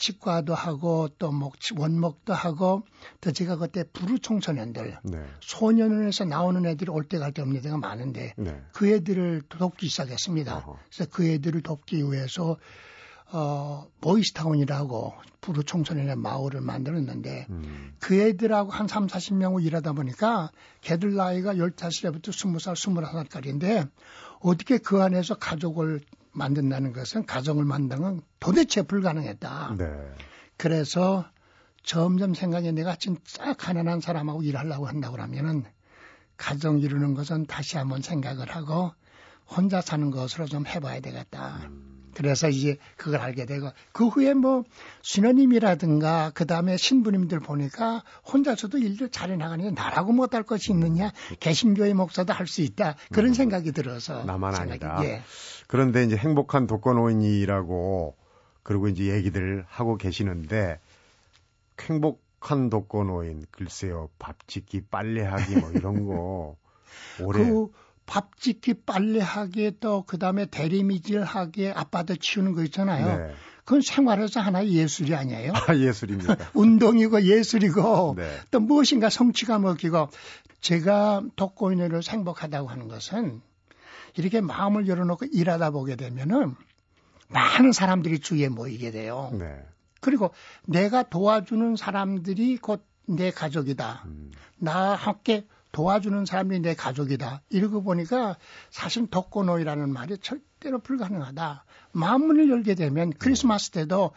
치과도 0.02 0.56
하고 0.56 1.10
또 1.20 1.32
목, 1.32 1.54
원목도 1.78 2.34
하고 2.34 2.84
또 3.22 3.32
제가 3.32 3.58
그때 3.58 3.84
부르 3.84 4.18
청소년들 4.18 4.98
네. 5.04 5.26
소년원에서 5.42 6.26
나오는 6.26 6.66
애들이 6.66 6.90
올 6.90 7.04
때갈때 7.04 7.44
없는 7.44 7.62
데가 7.62 7.78
많은데 7.78 8.34
네. 8.36 8.62
그 8.74 8.90
애들을 8.90 9.44
돕기 9.48 9.88
시작했습니다. 9.88 10.58
어허. 10.58 10.80
그래서 10.90 11.10
그 11.12 11.28
애들을 11.28 11.62
돕기 11.62 12.04
위해서 12.12 12.58
어, 13.34 13.88
보이스타운이라고 14.02 15.14
부르 15.40 15.64
청소년의 15.64 16.18
마을을 16.18 16.62
만들었는데 16.62 17.48
음. 17.50 17.94
그 18.00 18.20
애들하고 18.20 18.72
한 18.72 18.88
3, 18.88 19.08
40명 19.08 19.64
일하다 19.64 19.94
보니까 19.94 20.52
걔들 20.82 21.16
나이가 21.16 21.54
15살부터 21.56 22.30
20살, 22.30 22.74
21살까지인데 23.30 23.90
어떻게 24.40 24.78
그 24.78 25.02
안에서 25.02 25.36
가족을 25.36 26.02
만든다는 26.34 26.94
것은 26.94 27.26
가정을 27.26 27.66
만드는 27.66 28.02
건 28.02 28.22
도대체 28.40 28.82
불가능했다. 28.82 29.76
네. 29.78 29.86
그래서 30.58 31.26
점점 31.84 32.34
생각에 32.34 32.72
내가 32.72 32.96
진짜 32.96 33.54
가난한 33.54 34.02
사람하고 34.02 34.44
일하려고 34.44 34.88
한다고 34.88 35.18
하면은 35.18 35.66
가정 36.38 36.80
이루는 36.80 37.14
것은 37.14 37.46
다시 37.46 37.78
한번 37.78 38.02
생각을 38.02 38.50
하고 38.50 38.92
혼자 39.48 39.82
사는 39.82 40.12
것으로 40.12 40.46
좀 40.46 40.66
해봐야 40.66 41.00
되겠다. 41.00 41.62
음. 41.66 41.91
그래서 42.14 42.48
이제 42.50 42.78
그걸 42.96 43.22
알게 43.22 43.46
되고 43.46 43.72
그 43.92 44.08
후에 44.08 44.34
뭐 44.36 44.64
신원님이라든가 45.02 46.32
그 46.36 46.46
다음에 46.46 46.78
신부님들 46.78 47.40
보니까 47.40 48.04
혼자서도 48.32 48.78
일을 48.78 49.10
잘해 49.10 49.36
나가니 49.36 49.72
나라고 49.72 50.12
못할 50.14 50.44
것이 50.44 50.72
있느냐 50.72 51.12
개신교의 51.40 51.96
목사도 51.96 52.34
할 52.34 52.52
수 52.52 52.62
있다 52.62 52.96
그런 53.12 53.30
음, 53.30 53.34
생각이 53.34 53.72
들어서 53.72 54.24
나만 54.26 54.54
생각이, 54.54 54.86
아니다. 54.86 55.06
예. 55.06 55.24
그런데 55.68 56.04
이제 56.04 56.16
행복한 56.16 56.68
독거노인이라고 56.68 58.16
그리고 58.62 58.88
이제 58.90 59.06
얘기들 59.06 59.66
하고 59.68 59.98
계시는데 59.98 60.80
행복한 61.80 62.70
독거노인 62.70 63.46
글쎄요 63.50 64.10
밥 64.20 64.48
짓기 64.48 64.82
빨래하기 64.92 65.56
뭐 65.56 65.72
이런 65.72 66.06
거 66.06 66.58
올해 67.24 67.44
그 67.44 67.72
밥 68.12 68.38
짓기 68.38 68.74
빨래하기 68.86 69.78
또 69.80 70.04
그다음에 70.04 70.46
대리미질하기 70.46 71.70
아빠들 71.70 72.18
치우는 72.18 72.52
거 72.52 72.62
있잖아요. 72.66 73.18
네. 73.18 73.34
그건 73.64 73.80
생활에서 73.80 74.42
하나의 74.42 74.74
예술이 74.74 75.16
아니에요. 75.16 75.54
아, 75.56 75.74
예술입니다. 75.74 76.36
운동이고 76.54 77.22
예술이고 77.22 78.16
네. 78.18 78.30
또 78.52 78.60
무엇인가 78.60 79.10
성취가 79.10 79.60
먹히고 79.60 80.10
제가 80.60 81.22
독거인으로 81.38 82.02
행복하다고 82.06 82.68
하는 82.68 82.90
것은 82.90 83.42
이렇게 84.18 84.42
마음을 84.42 84.90
열어놓고 84.90 85.28
일하다 85.32 85.70
보게 85.72 85.96
되면은 85.96 86.54
많은 87.30 87.72
사람들이 87.72 88.20
주위에 88.20 88.50
모이게 88.50 88.92
돼요. 88.92 89.30
네. 89.40 89.58
그리고 90.02 90.34
내가 90.66 91.04
도와주는 91.04 91.78
사람들이 91.78 92.58
곧 92.58 92.92
내 93.06 93.32
가족이다. 93.32 94.04
음. 94.06 94.32
나와 94.58 94.96
함께 94.96 95.46
도와주는 95.72 96.26
사람이 96.26 96.60
내 96.60 96.76
가족이다. 96.76 97.42
이러고 97.50 97.84
보니까 97.84 98.38
사실 98.70 99.08
독거노이라는 99.08 99.92
말이 99.92 100.18
절대로 100.18 100.80
불가능하다. 100.80 101.66
마음문을 101.94 102.50
열게 102.50 102.76
되면 102.76 103.12
크리스마스 103.18 103.72
때도 103.72 104.12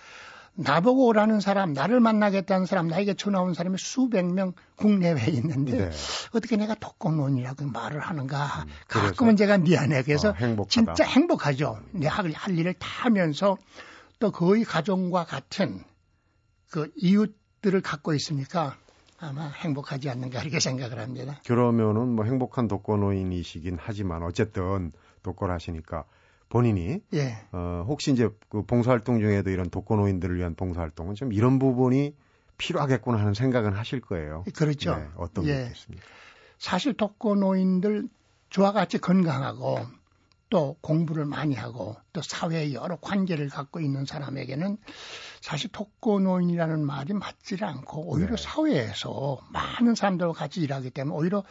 나보고 0.57 1.07
오라는 1.07 1.41
사람, 1.41 1.73
나를 1.73 1.99
만나겠다는 1.99 2.67
사람, 2.67 2.87
나에게 2.87 3.15
전화 3.15 3.41
온 3.41 3.55
사람이 3.55 3.77
수백 3.79 4.25
명 4.25 4.53
국내외에 4.77 5.27
있는데 5.27 5.89
네. 5.89 5.91
어떻게 6.33 6.57
내가 6.57 6.75
독거노인이라고 6.75 7.67
말을 7.67 8.01
하는가. 8.01 8.65
음, 8.65 8.73
가끔은 8.87 9.37
제가 9.37 9.59
미안해. 9.59 10.05
그래서 10.05 10.31
어, 10.31 10.67
진짜 10.69 11.05
행복하죠. 11.05 11.81
내 11.91 12.07
할, 12.07 12.31
할 12.33 12.57
일을 12.57 12.75
다 12.75 12.89
하면서 13.05 13.57
또 14.21 14.31
거의 14.31 14.65
가정과 14.65 15.25
같은 15.25 15.83
그 16.71 16.91
이웃들을 16.97 17.81
갖고 17.81 18.15
있으니까 18.15 18.77
아마 19.25 19.49
행복하지 19.49 20.09
않는가 20.11 20.43
이렇게 20.43 20.61
생각을 20.61 20.99
합니다. 20.99 21.41
그러면은 21.47 22.09
뭐 22.09 22.25
행복한 22.25 22.69
독거노인이시긴 22.69 23.79
하지만 23.81 24.23
어쨌든 24.23 24.93
독거를 25.23 25.55
하시니까 25.55 26.05
본인이 26.49 27.01
예. 27.15 27.39
어 27.53 27.85
혹시 27.89 28.13
이제 28.13 28.29
그 28.49 28.63
봉사활동 28.63 29.21
중에도 29.21 29.51
이런 29.51 29.71
독거노인들을 29.71 30.37
위한 30.37 30.55
봉사활동은 30.55 31.15
좀 31.15 31.33
이런 31.33 31.59
부분이 31.59 32.15
필요하겠구나 32.59 33.19
하는 33.19 33.35
생각은 33.35 33.73
하실 33.73 34.01
거예요. 34.01 34.45
그렇죠. 34.55 34.97
네, 34.97 35.09
어떤 35.17 35.45
예. 35.47 35.49
게 35.49 35.67
있습니까? 35.73 36.05
사실 36.59 36.95
독거노인들 36.95 38.09
저와 38.51 38.73
같이 38.73 38.99
건강하고 38.99 39.81
또 40.51 40.77
공부를 40.81 41.25
많이 41.25 41.55
하고 41.55 41.97
또 42.13 42.23
사회에 42.23 42.75
여러 42.75 42.97
관계를 42.97 43.49
갖고 43.49 43.81
있는 43.81 44.05
사람에게는 44.05 44.77
사실 45.41 45.71
독거노인이라는 45.73 46.85
말이 46.85 47.13
맞지를 47.13 47.67
않고 47.67 48.11
오히려 48.11 48.37
네. 48.37 48.43
사회에서 48.43 49.41
많은 49.51 49.95
사람들과 49.95 50.33
같이 50.33 50.61
일하기 50.61 50.91
때문에 50.91 51.17
오히려 51.17 51.45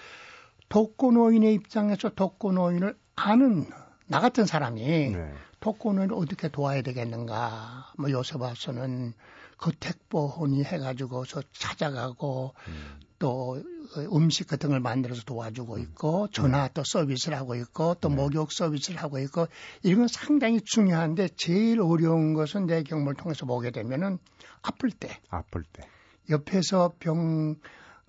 독거노인의 0.69 1.53
입장에서 1.53 2.09
독거노인을 2.09 2.97
아는 3.15 3.69
나 4.07 4.19
같은 4.19 4.45
사람이 4.45 4.81
네. 4.81 5.33
독거노인을 5.59 6.13
어떻게 6.15 6.49
도와야 6.49 6.81
되겠는가. 6.81 7.93
뭐 7.97 8.11
요새 8.11 8.37
봐서는 8.37 9.13
그 9.57 9.71
택보혼이 9.71 10.63
해가지고서 10.63 11.41
찾아가고 11.53 12.53
음. 12.67 12.99
또 13.19 13.63
음식 13.97 14.47
같은 14.47 14.69
걸 14.69 14.79
만들어서 14.79 15.23
도와주고 15.23 15.77
있고 15.79 16.27
전화 16.31 16.67
또 16.69 16.83
서비스를 16.83 17.37
하고 17.37 17.55
있고 17.55 17.95
또 17.95 18.09
네. 18.09 18.15
목욕 18.15 18.51
서비스를 18.51 19.01
하고 19.01 19.19
있고 19.19 19.47
이런 19.83 19.99
건 19.99 20.07
상당히 20.07 20.59
중요한데 20.61 21.29
제일 21.35 21.81
어려운 21.81 22.33
것은 22.33 22.65
내 22.65 22.83
경험을 22.83 23.15
통해서 23.15 23.45
보게 23.45 23.71
되면은 23.71 24.19
아플 24.61 24.91
때 24.91 25.19
아플 25.29 25.63
때 25.63 25.87
옆에서 26.29 26.93
병 26.99 27.57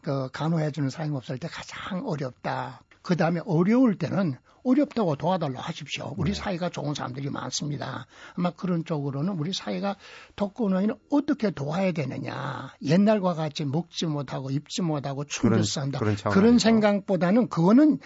그 0.05 0.29
간호해 0.31 0.71
주는 0.71 0.91
사람이 0.91 1.17
없을 1.17 1.39
때 1.39 1.49
가장 1.49 2.07
어렵다. 2.07 2.83
그 3.05 3.17
다음에 3.17 3.41
어려울 3.45 3.97
때는 3.97 4.35
어렵다고 4.65 5.17
도와달라 5.17 5.61
하십시오. 5.61 6.15
우리 6.17 6.33
네. 6.33 6.35
사회가 6.35 6.71
좋은 6.71 6.95
사람들이 6.95 7.29
많습니다. 7.29 8.07
아마 8.35 8.51
그런 8.51 8.85
쪽으로는 8.85 9.35
우리 9.35 9.53
사회가 9.53 9.97
독거노인을 10.37 10.95
어떻게 11.11 11.51
도와야 11.51 11.93
되느냐. 11.93 12.73
옛날과 12.83 13.35
같이 13.35 13.67
먹지 13.67 14.07
못하고 14.07 14.51
입지 14.51 14.81
못하고 14.81 15.25
춤을 15.25 15.63
춘다 15.63 15.99
그런, 15.99 16.17
그런 16.17 16.59
생각보다는 16.59 17.49
그거는 17.49 17.99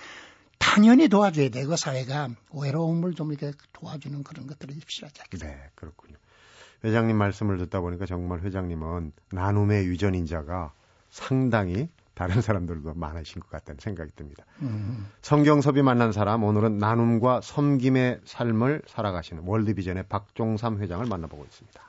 당연히 0.58 1.06
도와줘야 1.08 1.48
되고 1.50 1.76
사회가 1.76 2.30
외로움을 2.52 3.14
좀 3.14 3.32
이렇게 3.32 3.56
도와주는 3.72 4.24
그런 4.24 4.48
것들을 4.48 4.76
입시하지 4.76 5.22
않겠 5.22 5.40
네, 5.40 5.56
그렇군요. 5.76 6.16
회장님 6.84 7.16
말씀을 7.16 7.58
듣다 7.58 7.80
보니까 7.80 8.04
정말 8.04 8.40
회장님은 8.40 9.12
나눔의 9.30 9.86
유전인자가 9.86 10.72
상당히 11.08 11.88
다른 12.18 12.42
사람들도 12.42 12.94
많으신 12.94 13.40
것 13.40 13.48
같다는 13.48 13.78
생각이 13.78 14.10
듭니다. 14.16 14.44
음. 14.62 15.06
성경섭이 15.22 15.82
만난 15.82 16.10
사람 16.10 16.42
오늘은 16.42 16.78
나눔과 16.78 17.40
섬김의 17.42 18.22
삶을 18.24 18.82
살아가시는 18.88 19.44
월드비전의 19.46 20.06
박종삼 20.08 20.80
회장을 20.80 21.06
만나보고 21.06 21.44
있습니다. 21.44 21.80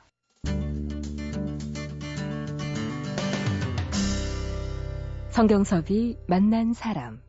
성경섭이 5.30 6.18
만난 6.28 6.74
사람. 6.74 7.20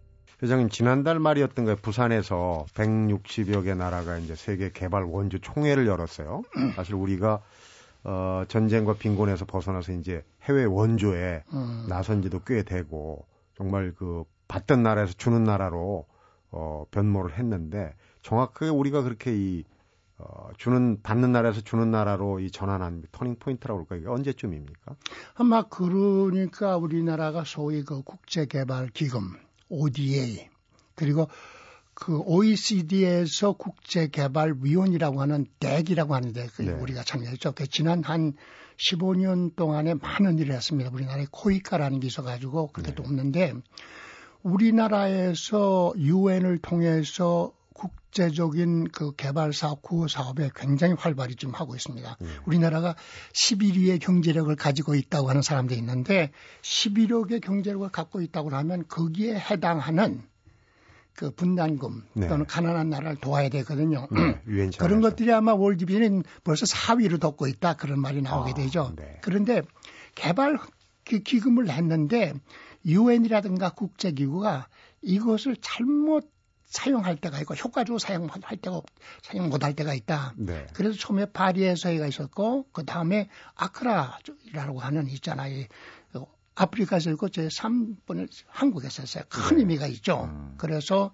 회장님 0.44 0.70
지난달 0.70 1.18
말이었던가요? 1.18 1.78
부산에서 1.78 2.66
160여 2.76 3.64
개 3.64 3.74
나라가 3.74 4.20
이제 4.20 4.36
세계 4.36 4.72
개발 4.72 5.06
원조 5.06 5.40
총회를 5.40 5.88
열었어요. 5.88 6.44
음. 6.56 6.74
사실 6.76 6.94
우리가 6.94 7.42
어, 8.04 8.44
전쟁과 8.48 8.96
빈곤에서 8.96 9.46
벗어나서 9.46 9.94
이제 9.94 10.24
해외 10.44 10.64
원조에 10.66 11.44
음. 11.54 11.86
나선 11.88 12.22
지도 12.22 12.40
꽤 12.46 12.64
되고 12.64 13.26
정말 13.56 13.94
그 13.96 14.24
받던 14.48 14.84
나라에서 14.84 15.14
주는 15.14 15.44
나라로 15.44 16.06
어, 16.52 16.86
변모를 16.92 17.38
했는데 17.38 17.96
정확하게 18.22 18.70
우리가 18.70 19.04
그렇게 19.04 19.36
이 19.36 19.64
어, 20.18 20.50
주는 20.58 21.02
받는 21.02 21.32
나라에서 21.32 21.62
주는 21.62 21.90
나라로 21.90 22.40
이 22.40 22.52
전환한 22.52 23.04
turning 23.12 23.38
point라고 23.40 23.86
그럴까요? 23.86 24.00
이게 24.00 24.10
언제쯤입니까? 24.10 24.96
아마 25.36 25.64
그러니까 25.64 26.78
우리나라가 26.78 27.44
소위 27.44 27.84
그 27.84 28.04
국제개발기금 28.04 29.22
ODA 29.70 30.50
그리고 30.96 31.28
그 31.94 32.20
OECD에서 32.20 33.54
국제개발위원이라고 33.54 35.22
하는 35.22 35.46
덱이라고 35.60 36.16
하는데 36.16 36.48
그 36.56 36.62
네. 36.64 36.72
우리가 36.72 37.04
참여했죠. 37.04 37.54
그 37.54 37.68
지난 37.68 38.04
한 38.04 38.34
15년 38.78 39.56
동안에 39.56 39.96
많은 39.96 40.40
일을 40.40 40.56
했습니다. 40.56 40.90
우리나라에 40.92 41.28
코이카라는 41.32 42.00
게 42.00 42.08
있어가지고 42.08 42.72
그렇게 42.72 42.92
네. 42.92 42.96
돕는데 42.96 43.54
우리나라에서 44.44 45.94
유엔을 45.98 46.60
통해서 46.60 47.54
국제적인 47.74 48.90
그 48.90 49.16
개발 49.16 49.54
사업, 49.54 49.82
구호 49.82 50.08
사업에 50.08 50.50
굉장히 50.56 50.96
활발히 50.98 51.36
좀 51.36 51.52
하고 51.54 51.76
있습니다. 51.76 52.18
네. 52.20 52.28
우리나라가 52.46 52.96
11위의 53.34 54.00
경제력을 54.02 54.54
가지고 54.56 54.96
있다고 54.96 55.30
하는 55.30 55.42
사람들이 55.42 55.80
있는데 55.80 56.32
11억의 56.62 57.42
경제력을 57.42 57.88
갖고 57.90 58.22
있다고 58.22 58.50
하면 58.50 58.88
거기에 58.88 59.36
해당하는 59.36 60.24
그 61.14 61.32
분담금 61.32 62.04
네. 62.14 62.28
또는 62.28 62.46
가난한 62.46 62.90
나라를 62.90 63.18
도와야 63.18 63.50
되거든요. 63.50 64.08
네, 64.12 64.70
그런 64.78 65.02
것들이 65.02 65.32
아마 65.32 65.54
월드비전은 65.54 66.24
벌써 66.44 66.66
4위로 66.66 67.20
돕고 67.20 67.48
있다 67.48 67.76
그런 67.76 68.00
말이 68.00 68.22
나오게 68.22 68.52
아, 68.52 68.54
되죠. 68.54 68.94
네. 68.96 69.20
그런데 69.22 69.62
개발 70.16 70.58
그 71.06 71.20
기금을 71.20 71.70
했는데 71.70 72.34
유엔이라든가 72.86 73.72
국제기구가 73.72 74.68
이것을 75.02 75.56
잘못 75.62 76.30
사용할 76.66 77.18
때가 77.18 77.40
있고 77.42 77.54
효과적으로 77.54 78.00
사용할 78.00 78.58
때가 78.58 78.82
사용 79.22 79.50
못할 79.50 79.76
때가 79.76 79.94
있다. 79.94 80.34
네. 80.38 80.66
그래서 80.74 80.98
처음에 80.98 81.26
파리에서회가 81.26 82.08
있었고 82.08 82.68
그 82.72 82.86
다음에 82.86 83.30
아크라라고 83.56 84.80
하는 84.80 85.08
있잖아요. 85.10 85.66
아프리카에서 86.56 87.12
있고 87.12 87.30
제 87.30 87.48
3번을 87.48 88.30
한국에서 88.48 89.04
했어요. 89.04 89.24
큰 89.30 89.58
네. 89.58 89.62
의미가 89.62 89.88
있죠. 89.88 90.26
음. 90.26 90.56
그래서 90.58 91.12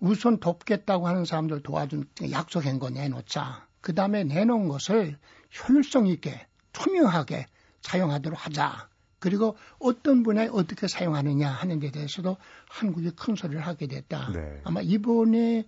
우선 0.00 0.38
돕겠다고 0.38 1.06
하는 1.06 1.24
사람들 1.24 1.62
도와준 1.62 2.06
약속한 2.30 2.78
거 2.78 2.90
내놓자. 2.90 3.66
그 3.80 3.94
다음에 3.94 4.24
내놓은 4.24 4.68
것을 4.68 5.16
효율성 5.56 6.06
있게 6.08 6.46
투명하게 6.72 7.46
사용하도록 7.82 8.44
하자. 8.46 8.88
그리고 9.18 9.56
어떤 9.78 10.22
분야에 10.22 10.48
어떻게 10.52 10.88
사용하느냐 10.88 11.48
하는 11.48 11.80
데 11.80 11.90
대해서도 11.90 12.36
한국이 12.68 13.10
큰 13.10 13.34
소리를 13.34 13.60
하게 13.60 13.86
됐다. 13.86 14.30
네. 14.32 14.60
아마 14.64 14.80
이번에 14.82 15.64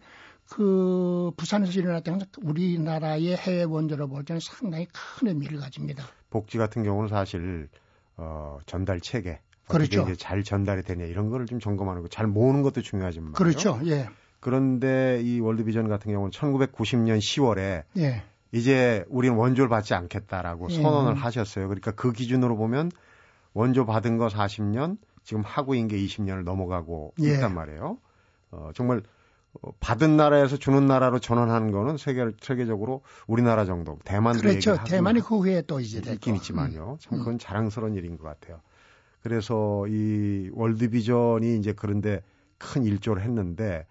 그 0.51 1.31
부산에서 1.37 1.73
일어났던 1.73 2.23
우리나라의 2.43 3.37
해외 3.37 3.63
원조로 3.65 4.09
볼 4.09 4.25
때는 4.25 4.41
상당히 4.41 4.87
큰 4.93 5.29
의미를 5.29 5.59
가집니다. 5.59 6.05
복지 6.31 6.59
같은 6.59 6.83
경우는 6.83 7.09
사실 7.09 7.69
어, 8.19 8.59
전달 8.67 9.01
체계 9.01 9.41
그렇죠. 9.69 10.03
이제 10.03 10.15
잘 10.17 10.43
전달이 10.43 10.83
되냐 10.83 11.05
이런 11.05 11.31
거를 11.31 11.47
좀 11.47 11.61
점검하는 11.61 12.03
거 12.03 12.09
잘 12.09 12.27
모으는 12.27 12.63
것도 12.63 12.83
중요하지만 12.83 13.33
그렇죠. 13.33 13.81
예. 13.87 14.09
그런데 14.41 15.21
이 15.23 15.41
월드비전 15.41 15.89
같은 15.89 16.13
경우는 16.13 16.31
1990년 16.31 17.19
10월에 17.19 17.85
예. 17.99 18.23
이제 18.53 19.05
우리는 19.09 19.37
원조를 19.37 19.69
받지 19.69 19.95
않겠다라고 19.95 20.69
예. 20.71 20.75
선언을 20.75 21.15
하셨어요. 21.15 21.69
그러니까 21.69 21.91
그 21.93 22.13
기준으로 22.13 22.57
보면 22.57 22.91
원조 23.53 23.85
받은 23.85 24.17
거 24.19 24.29
40년, 24.29 24.97
지금 25.23 25.43
하고 25.43 25.75
있는 25.75 25.89
게 25.89 25.97
20년을 25.99 26.45
넘어가고 26.45 27.15
예. 27.23 27.35
있단 27.35 27.55
말이에요. 27.55 27.99
어, 28.53 28.71
정말 28.75 28.99
어, 28.99 29.03
받은 29.81 30.17
나라에서 30.17 30.57
주는 30.57 30.87
나라로 30.87 31.19
전환하는 31.19 31.73
거는 31.73 31.97
세계 31.97 32.31
세계적으로 32.41 33.03
우리나라 33.27 33.65
정도 33.65 33.99
대만도 34.05 34.41
그렇죠. 34.41 34.77
대만이 34.85 35.21
그 35.21 35.39
후에 35.39 35.63
또 35.63 35.81
이제 35.81 35.99
있긴 36.13 36.37
있지만요. 36.37 36.93
음. 36.93 36.97
참 37.01 37.19
그건 37.19 37.35
음. 37.35 37.39
자랑스러운 37.39 37.95
일인 37.95 38.17
것 38.17 38.25
같아요. 38.25 38.61
그래서 39.23 39.87
이 39.89 40.51
월드비전이 40.53 41.59
이제 41.59 41.73
그런데 41.77 42.23
큰 42.59 42.85
일조를 42.85 43.23
했는데 43.23 43.87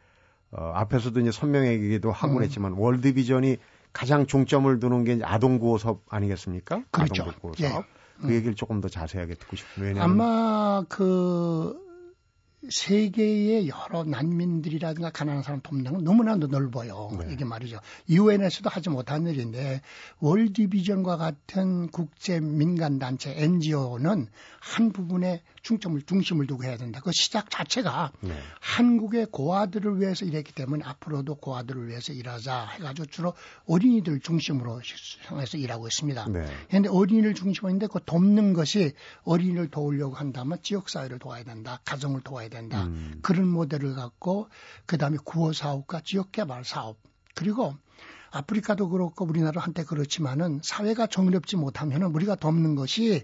어, 0.52 0.72
앞에서도 0.76 1.20
이제 1.20 1.32
선명하기도 1.32 2.12
하곤 2.12 2.38
음. 2.38 2.44
했지만 2.44 2.74
월드비전이 2.74 3.58
가장 3.92 4.26
중점을 4.26 4.80
두는 4.80 5.04
게 5.04 5.20
아동 5.24 5.60
구호 5.60 5.78
사업 5.78 6.04
아니겠습니까? 6.10 6.84
그렇죠. 6.92 7.24
아동 7.24 7.34
구호 7.42 7.54
사업. 7.56 7.84
예. 7.84 7.98
그 8.22 8.28
음. 8.28 8.32
얘기를 8.32 8.56
조금 8.56 8.82
더 8.82 8.88
자세하게 8.88 9.36
듣고 9.36 9.56
싶습니다. 9.56 10.04
아마 10.04 10.84
그 10.90 11.87
세계의 12.70 13.70
여러 13.70 14.04
난민들이라든가 14.04 15.12
가난한 15.12 15.44
사람 15.44 15.62
돕는 15.62 15.92
건 15.92 16.04
너무나도 16.04 16.48
넓어요. 16.48 17.10
네. 17.20 17.32
이게 17.32 17.46
말이죠. 17.46 17.80
유엔에서도 18.10 18.70
하지 18.70 18.90
못한 18.90 19.28
일인데 19.28 19.82
월드비전과 20.20 21.18
같은 21.18 21.88
국제 21.90 22.40
민간 22.40 23.00
단체 23.00 23.34
NGO는 23.36 24.28
한 24.60 24.92
부분에 24.92 25.44
중점을 25.68 26.02
중심을 26.04 26.48
두고 26.48 26.64
해야 26.64 26.78
된다. 26.78 27.02
그 27.04 27.12
시작 27.14 27.50
자체가 27.50 28.14
네. 28.22 28.34
한국의 28.62 29.28
고아들을 29.32 30.00
위해서 30.00 30.24
일했기 30.26 30.54
때문에 30.54 30.86
앞으로도 30.86 31.36
고아들을 31.36 31.90
위해서 31.90 32.14
일하자 32.14 32.68
해가지고 32.68 33.08
주로 33.08 33.34
어린이들 33.66 34.22
중심으로 34.22 34.82
해서 35.34 35.58
일하고 35.58 35.88
있습니다. 35.88 36.24
그런데 36.24 36.80
네. 36.80 36.88
어린이를 36.88 37.34
중심으로 37.34 37.70
했는데 37.70 37.88
그 37.92 38.00
돕는 38.06 38.54
것이 38.54 38.94
어린이를 39.24 39.70
도우려고 39.70 40.16
한다면 40.16 40.58
지역 40.62 40.88
사회를 40.88 41.20
도와야 41.20 41.44
된다, 41.44 41.82
가정을 41.84 42.22
도와야 42.22 42.48
된다. 42.48 42.86
음. 42.86 43.20
그런 43.22 43.48
모델을 43.50 43.94
갖고 43.96 44.48
그 44.86 44.98
다음에 44.98 45.18
구호 45.26 45.52
사업과 45.52 46.02
지역 46.06 46.32
개발 46.32 46.64
사업 46.64 46.98
그리고 47.36 47.76
아프리카도 48.38 48.90
그렇고 48.90 49.26
우리나라 49.26 49.62
한때 49.62 49.84
그렇지만은 49.84 50.60
사회가 50.64 51.08
정의롭지 51.08 51.56
못하면은 51.56 52.08
우리가 52.08 52.36
돕는 52.36 52.76
것이 52.76 53.24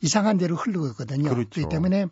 이상한 0.00 0.38
대로 0.38 0.56
흘러가거든요. 0.56 1.30
그렇죠. 1.30 1.50
그렇기 1.50 1.68
때문에 1.68 2.06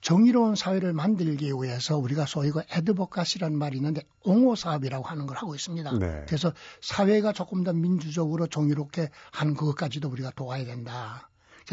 정의로운 0.00 0.56
사회를 0.56 0.92
만들기 0.92 1.52
위해서 1.52 1.96
우리가 1.96 2.26
소위 2.26 2.50
그 2.50 2.62
에드버카시라는 2.70 3.56
말이 3.56 3.76
있는데 3.76 4.02
옹호 4.24 4.56
사업이라고 4.56 5.04
하는 5.04 5.26
걸 5.26 5.36
하고 5.36 5.54
있습니다. 5.54 5.98
네. 5.98 6.24
그래서 6.26 6.52
사회가 6.80 7.32
조금 7.32 7.62
더 7.62 7.72
민주적으로 7.72 8.48
정의롭게 8.48 9.10
하는 9.30 9.54
그것까지도 9.54 10.08
우리가 10.08 10.32
도와야 10.34 10.64
된다. 10.64 11.28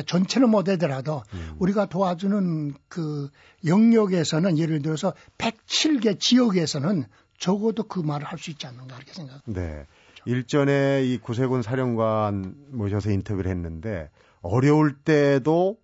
전체는 0.06 0.50
못하더라도 0.50 1.24
음. 1.34 1.56
우리가 1.58 1.88
도와주는 1.88 2.76
그 2.88 3.32
영역에서는 3.65 4.60
예를 4.60 4.84
들어서 4.84 5.13
107개 5.39 6.20
지역에서는 6.20 7.06
적어도 7.39 7.84
그 7.84 8.00
말을 8.00 8.28
할 8.28 8.38
수 8.38 8.52
있지 8.52 8.68
않는가 8.68 8.96
이렇게 8.98 9.13
생각합니다. 9.13 9.60
네. 9.60 9.88
일전에 10.25 11.03
이 11.05 11.17
구세군 11.17 11.62
사령관 11.62 12.55
모셔서 12.71 13.12
인터뷰를 13.12 13.49
했는데 13.51 14.10
어려울 14.41 14.93
때도 14.95 15.77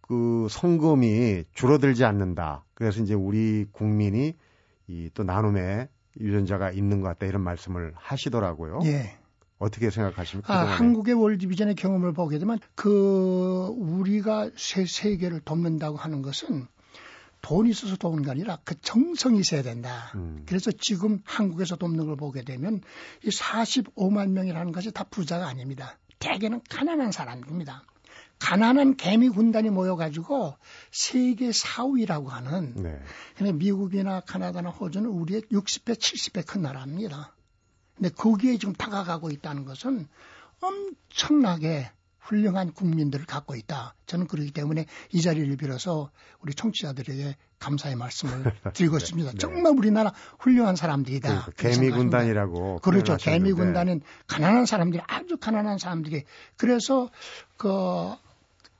그 0.00 0.46
성금이 0.50 1.44
줄어들지 1.52 2.04
않는다. 2.04 2.64
그래서 2.74 3.00
이제 3.02 3.14
우리 3.14 3.66
국민이 3.72 4.34
이 4.88 5.08
또 5.14 5.22
나눔의 5.24 5.88
유전자가 6.20 6.70
있는 6.70 7.00
것 7.00 7.08
같다 7.08 7.26
이런 7.26 7.42
말씀을 7.42 7.92
하시더라고요. 7.96 8.80
예. 8.84 9.16
어떻게 9.58 9.90
생각하십니까? 9.90 10.52
아, 10.52 10.64
한국의 10.64 11.14
월드비전의 11.14 11.76
경험을 11.76 12.12
보게 12.12 12.38
되면 12.38 12.58
그 12.74 13.72
우리가 13.78 14.50
세, 14.56 14.84
세계를 14.84 15.40
돕는다고 15.40 15.96
하는 15.96 16.20
것은 16.20 16.66
돈이 17.42 17.70
있어서 17.70 17.96
돕는 17.96 18.22
게 18.22 18.30
아니라 18.30 18.58
그 18.64 18.80
정성이 18.80 19.40
있어야 19.40 19.62
된다. 19.62 20.12
음. 20.14 20.44
그래서 20.46 20.70
지금 20.70 21.20
한국에서 21.24 21.76
돕는 21.76 22.06
걸 22.06 22.16
보게 22.16 22.42
되면 22.42 22.80
이 23.24 23.28
45만 23.28 24.30
명이라는 24.30 24.72
것이 24.72 24.92
다 24.92 25.04
부자가 25.04 25.48
아닙니다. 25.48 25.98
대개는 26.20 26.62
가난한 26.70 27.12
사람입니다. 27.12 27.84
가난한 28.38 28.96
개미 28.96 29.28
군단이 29.28 29.70
모여가지고 29.70 30.56
세계 30.90 31.50
4위라고 31.50 32.28
하는 32.28 32.74
네. 32.74 33.00
그냥 33.36 33.58
미국이나 33.58 34.20
카나다나 34.20 34.70
호주는 34.70 35.08
우리의 35.08 35.42
60배, 35.42 35.94
70배 35.94 36.46
큰 36.46 36.62
나라입니다. 36.62 37.34
근데 37.96 38.08
거기에 38.10 38.58
지금 38.58 38.72
다가가고 38.74 39.30
있다는 39.30 39.64
것은 39.64 40.08
엄청나게 40.60 41.90
훌륭한 42.22 42.72
국민들을 42.72 43.26
갖고 43.26 43.54
있다. 43.54 43.94
저는 44.06 44.26
그렇기 44.26 44.52
때문에 44.52 44.86
이 45.10 45.20
자리를 45.20 45.56
빌어서 45.56 46.10
우리 46.40 46.54
청취자들에게 46.54 47.36
감사의 47.58 47.96
말씀을 47.96 48.52
드리고 48.74 48.98
네, 48.98 49.00
싶습니다. 49.00 49.32
네. 49.32 49.38
정말 49.38 49.72
우리나라 49.76 50.12
훌륭한 50.38 50.76
사람들이다. 50.76 51.44
그 51.44 51.52
개미 51.52 51.90
군단이라고. 51.90 52.78
그렇죠. 52.78 53.16
개미 53.16 53.52
군단은 53.52 54.02
가난한 54.26 54.66
사람들이 54.66 55.02
아주 55.06 55.36
가난한 55.36 55.78
사람들이 55.78 56.24
그래서 56.56 57.10
그 57.56 58.14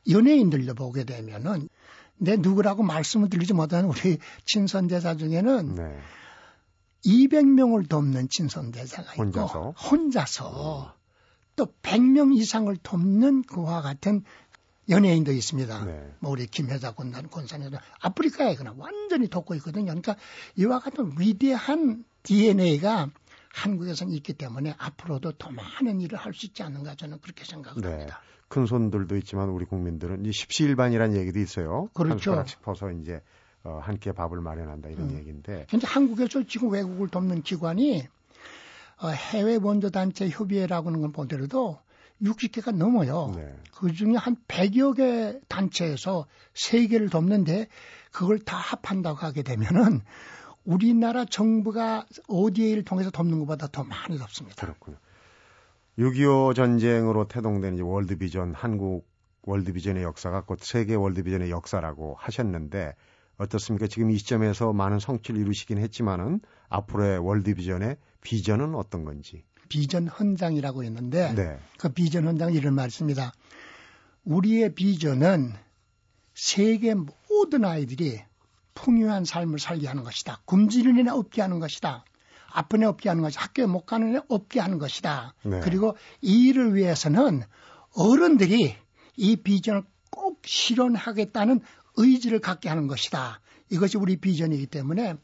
연예인들도 0.09 0.75
보게 0.75 1.05
되면은 1.05 1.69
내 2.19 2.37
누구라고 2.37 2.83
말씀을 2.85 3.29
드리지 3.29 3.53
못하는 3.55 3.89
우리 3.89 4.19
친선대사 4.47 5.17
중에는 5.17 5.75
네. 5.75 5.99
200명을 7.05 7.89
돕는 7.89 8.29
친선대사가 8.31 9.13
있고 9.15 9.25
혼자서, 9.25 9.71
혼자서 9.73 10.95
또 11.57 11.67
100명 11.83 12.37
이상을 12.37 12.75
돕는 12.83 13.43
그와 13.43 13.83
같은 13.83 14.25
연예인도 14.89 15.33
있습니다. 15.33 15.85
네. 15.85 16.15
뭐 16.19 16.33
우리 16.33 16.47
김혜자 16.47 16.93
군단 16.93 17.31
권사님도 17.31 17.79
아프리카에 18.01 18.57
그냥 18.57 18.75
완전히 18.79 19.29
돕고 19.29 19.55
있거든요. 19.57 19.87
그러니까 19.87 20.17
이와 20.57 20.81
같은 20.81 21.13
위대한 21.19 22.05
DNA가 22.25 23.11
한국에서는 23.55 24.13
있기 24.15 24.33
때문에 24.33 24.75
앞으로도 24.79 25.33
더 25.33 25.51
많은 25.51 26.01
일을 26.01 26.19
할 26.19 26.33
수 26.35 26.47
있지 26.47 26.63
않는가 26.63 26.95
저는 26.95 27.21
그렇게 27.21 27.45
생각을 27.45 27.83
네. 27.83 27.89
합니다. 27.91 28.21
큰 28.49 28.67
손들도 28.67 29.17
있지만 29.19 29.49
우리 29.49 29.65
국민들은 29.65 30.27
이 30.27 30.33
십시일반이라는 30.33 31.17
얘기도 31.17 31.39
있어요. 31.39 31.89
그렇죠. 31.95 32.35
한 32.35 32.45
짚어서 32.47 32.91
이제 32.91 33.23
어, 33.65 33.79
한끼 33.83 34.11
밥을 34.13 34.41
마련한다 34.41 34.89
이런 34.89 35.11
음. 35.11 35.19
얘기인데. 35.19 35.67
현재 35.69 35.87
한국에서 35.87 36.43
지금 36.45 36.71
외국을 36.71 37.09
돕는 37.09 37.43
기관이 37.43 38.03
어, 38.03 38.09
해외 39.11 39.57
원조단체 39.57 40.29
협의회라고 40.29 40.89
하는 40.89 41.01
걸 41.01 41.13
보더라도 41.13 41.79
60개가 42.23 42.75
넘어요. 42.75 43.33
네. 43.35 43.55
그 43.75 43.93
중에 43.93 44.15
한 44.15 44.37
100여 44.47 44.97
개 44.97 45.41
단체에서 45.49 46.27
세개를 46.55 47.11
돕는데 47.11 47.67
그걸 48.13 48.39
다 48.39 48.57
합한다고 48.57 49.19
하게 49.19 49.43
되면은 49.43 50.01
우리나라 50.65 51.25
정부가 51.25 52.07
ODA를 52.29 52.85
통해서 52.85 53.11
돕는 53.11 53.41
것보다 53.41 53.67
더 53.67 53.83
많이 53.83 54.19
돕습니다. 54.19 54.65
그렇군요. 54.65 54.97
6.25 55.99 56.55
전쟁으로 56.55 57.27
태동된 57.29 57.75
이제 57.75 57.83
월드비전, 57.83 58.55
한국 58.55 59.07
월드비전의 59.43 60.05
역사가 60.05 60.43
곧 60.43 60.61
세계 60.61 60.95
월드비전의 60.95 61.51
역사라고 61.51 62.17
하셨는데 62.19 62.95
어떻습니까? 63.39 63.87
지금 63.87 64.11
이 64.11 64.19
시점에서 64.19 64.73
많은 64.73 64.99
성취를 64.99 65.41
이루시긴 65.41 65.79
했지만은 65.79 66.41
앞으로의 66.69 67.19
월드비전의 67.19 67.97
비전은 68.21 68.75
어떤 68.75 69.05
건지. 69.05 69.45
비전 69.69 70.07
헌장이라고 70.07 70.85
했는데 70.85 71.33
네. 71.35 71.59
그 71.79 71.89
비전 71.89 72.27
헌장은 72.27 72.55
이런 72.55 72.75
말씀입니다. 72.75 73.33
우리의 74.25 74.75
비전은 74.75 75.55
세계 76.35 76.95
모든 76.95 77.65
아이들이 77.65 78.23
풍요한 78.75 79.25
삶을 79.25 79.59
살게 79.59 79.87
하는 79.87 80.03
것이다. 80.03 80.43
굶주리는 80.45 81.07
애 81.07 81.11
없게 81.11 81.43
하는 81.43 81.59
것이다. 81.59 82.05
아픈 82.53 82.83
애 82.83 82.87
없게 82.87 83.09
하는 83.09 83.23
것이다. 83.23 83.43
학교에 83.43 83.67
못 83.67 83.87
가는 83.87 84.15
애 84.15 84.21
없게 84.29 84.61
하는 84.61 84.79
것이다. 84.79 85.35
네. 85.43 85.61
그리고 85.61 85.97
이 86.21 86.49
일을 86.49 86.75
위해서는 86.75 87.43
어른들이 87.95 88.77
이 89.17 89.37
비전을 89.37 89.83
꼭 90.11 90.43
실현하겠다는 90.45 91.61
의지를 91.97 92.41
갖게 92.41 92.69
하는 92.69 92.87
것이다. 92.87 93.41
이것이 93.71 93.97
우리 93.99 94.17
비전이기 94.17 94.67
때문에 94.67 95.17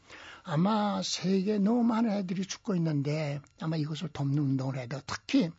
아마 0.43 1.01
세계에 1.03 1.59
너무 1.59 1.83
많은 1.83 2.11
애들이 2.11 2.43
죽고 2.43 2.75
있는데 2.75 3.39
아마 3.59 3.75
이것을 3.77 4.09
돕는 4.09 4.37
운동을 4.39 4.77
해야 4.77 4.87
돼요. 4.87 5.01
특히 5.05 5.49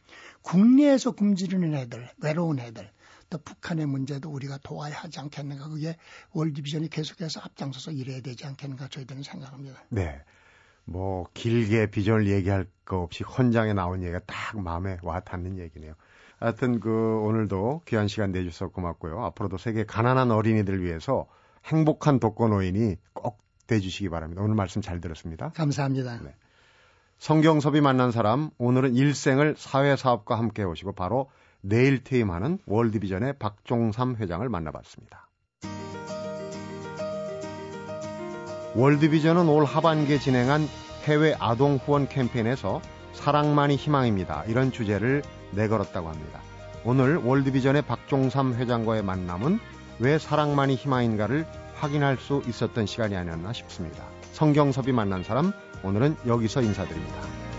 국내에서 0.42 1.12
굶주리는 1.12 1.74
애들, 1.74 2.08
외로운 2.22 2.58
애들, 2.58 2.90
또 3.28 3.38
북한의 3.38 3.86
문제도 3.86 4.28
우리가 4.28 4.58
도와야 4.62 4.96
하지 4.96 5.20
않겠는가. 5.20 5.68
그게 5.68 5.96
월드비전이 6.32 6.90
계속해서 6.90 7.40
앞장서서 7.40 7.92
일해야 7.92 8.20
되지 8.20 8.46
않겠는가 8.46 8.88
저희들은 8.88 9.22
생각합니다. 9.22 9.84
네. 9.90 10.20
뭐 10.84 11.28
길게 11.34 11.90
비전을 11.90 12.26
얘기할 12.26 12.66
거 12.84 12.98
없이 13.02 13.22
헌장에 13.22 13.72
나온 13.74 14.02
얘기가 14.02 14.18
딱 14.26 14.60
마음에 14.60 14.98
와 15.02 15.20
닿는 15.20 15.58
얘기네요. 15.58 15.94
하여튼 16.40 16.80
그 16.80 17.20
오늘도 17.22 17.82
귀한 17.86 18.08
시간 18.08 18.32
내주셔서 18.32 18.72
고맙고요. 18.72 19.22
앞으로도 19.26 19.58
세계 19.58 19.84
가난한 19.84 20.30
어린이들 20.30 20.82
위해서 20.82 21.26
행복한 21.66 22.18
독거 22.18 22.48
노인이 22.48 22.96
꼭 23.12 23.38
돼주시기 23.66 24.08
바랍니다. 24.08 24.42
오늘 24.42 24.54
말씀 24.54 24.80
잘 24.80 25.00
들었습니다. 25.00 25.50
감사합니다. 25.50 26.20
네. 26.22 26.34
성경섭이 27.18 27.82
만난 27.82 28.10
사람 28.10 28.50
오늘은 28.56 28.96
일생을 28.96 29.54
사회사업과 29.58 30.38
함께 30.38 30.64
오시고 30.64 30.92
바로 30.92 31.30
내일 31.60 32.02
퇴임하는 32.02 32.58
월드비전의 32.64 33.34
박종삼 33.38 34.16
회장을 34.16 34.48
만나봤습니다. 34.48 35.28
월드비전은 38.74 39.46
올 39.48 39.66
하반기에 39.66 40.18
진행한 40.18 40.62
해외 41.04 41.34
아동 41.38 41.76
후원 41.76 42.08
캠페인에서 42.08 42.80
사랑만이 43.20 43.76
희망입니다. 43.76 44.44
이런 44.48 44.72
주제를 44.72 45.22
내걸었다고 45.52 46.08
합니다. 46.08 46.40
오늘 46.84 47.16
월드비전의 47.16 47.82
박종삼 47.82 48.54
회장과의 48.54 49.02
만남은 49.02 49.60
왜 49.98 50.18
사랑만이 50.18 50.76
희망인가를 50.76 51.46
확인할 51.74 52.16
수 52.16 52.42
있었던 52.48 52.86
시간이 52.86 53.14
아니었나 53.16 53.52
싶습니다. 53.52 54.04
성경섭이 54.32 54.92
만난 54.92 55.22
사람 55.22 55.52
오늘은 55.82 56.16
여기서 56.26 56.62
인사드립니다. 56.62 57.49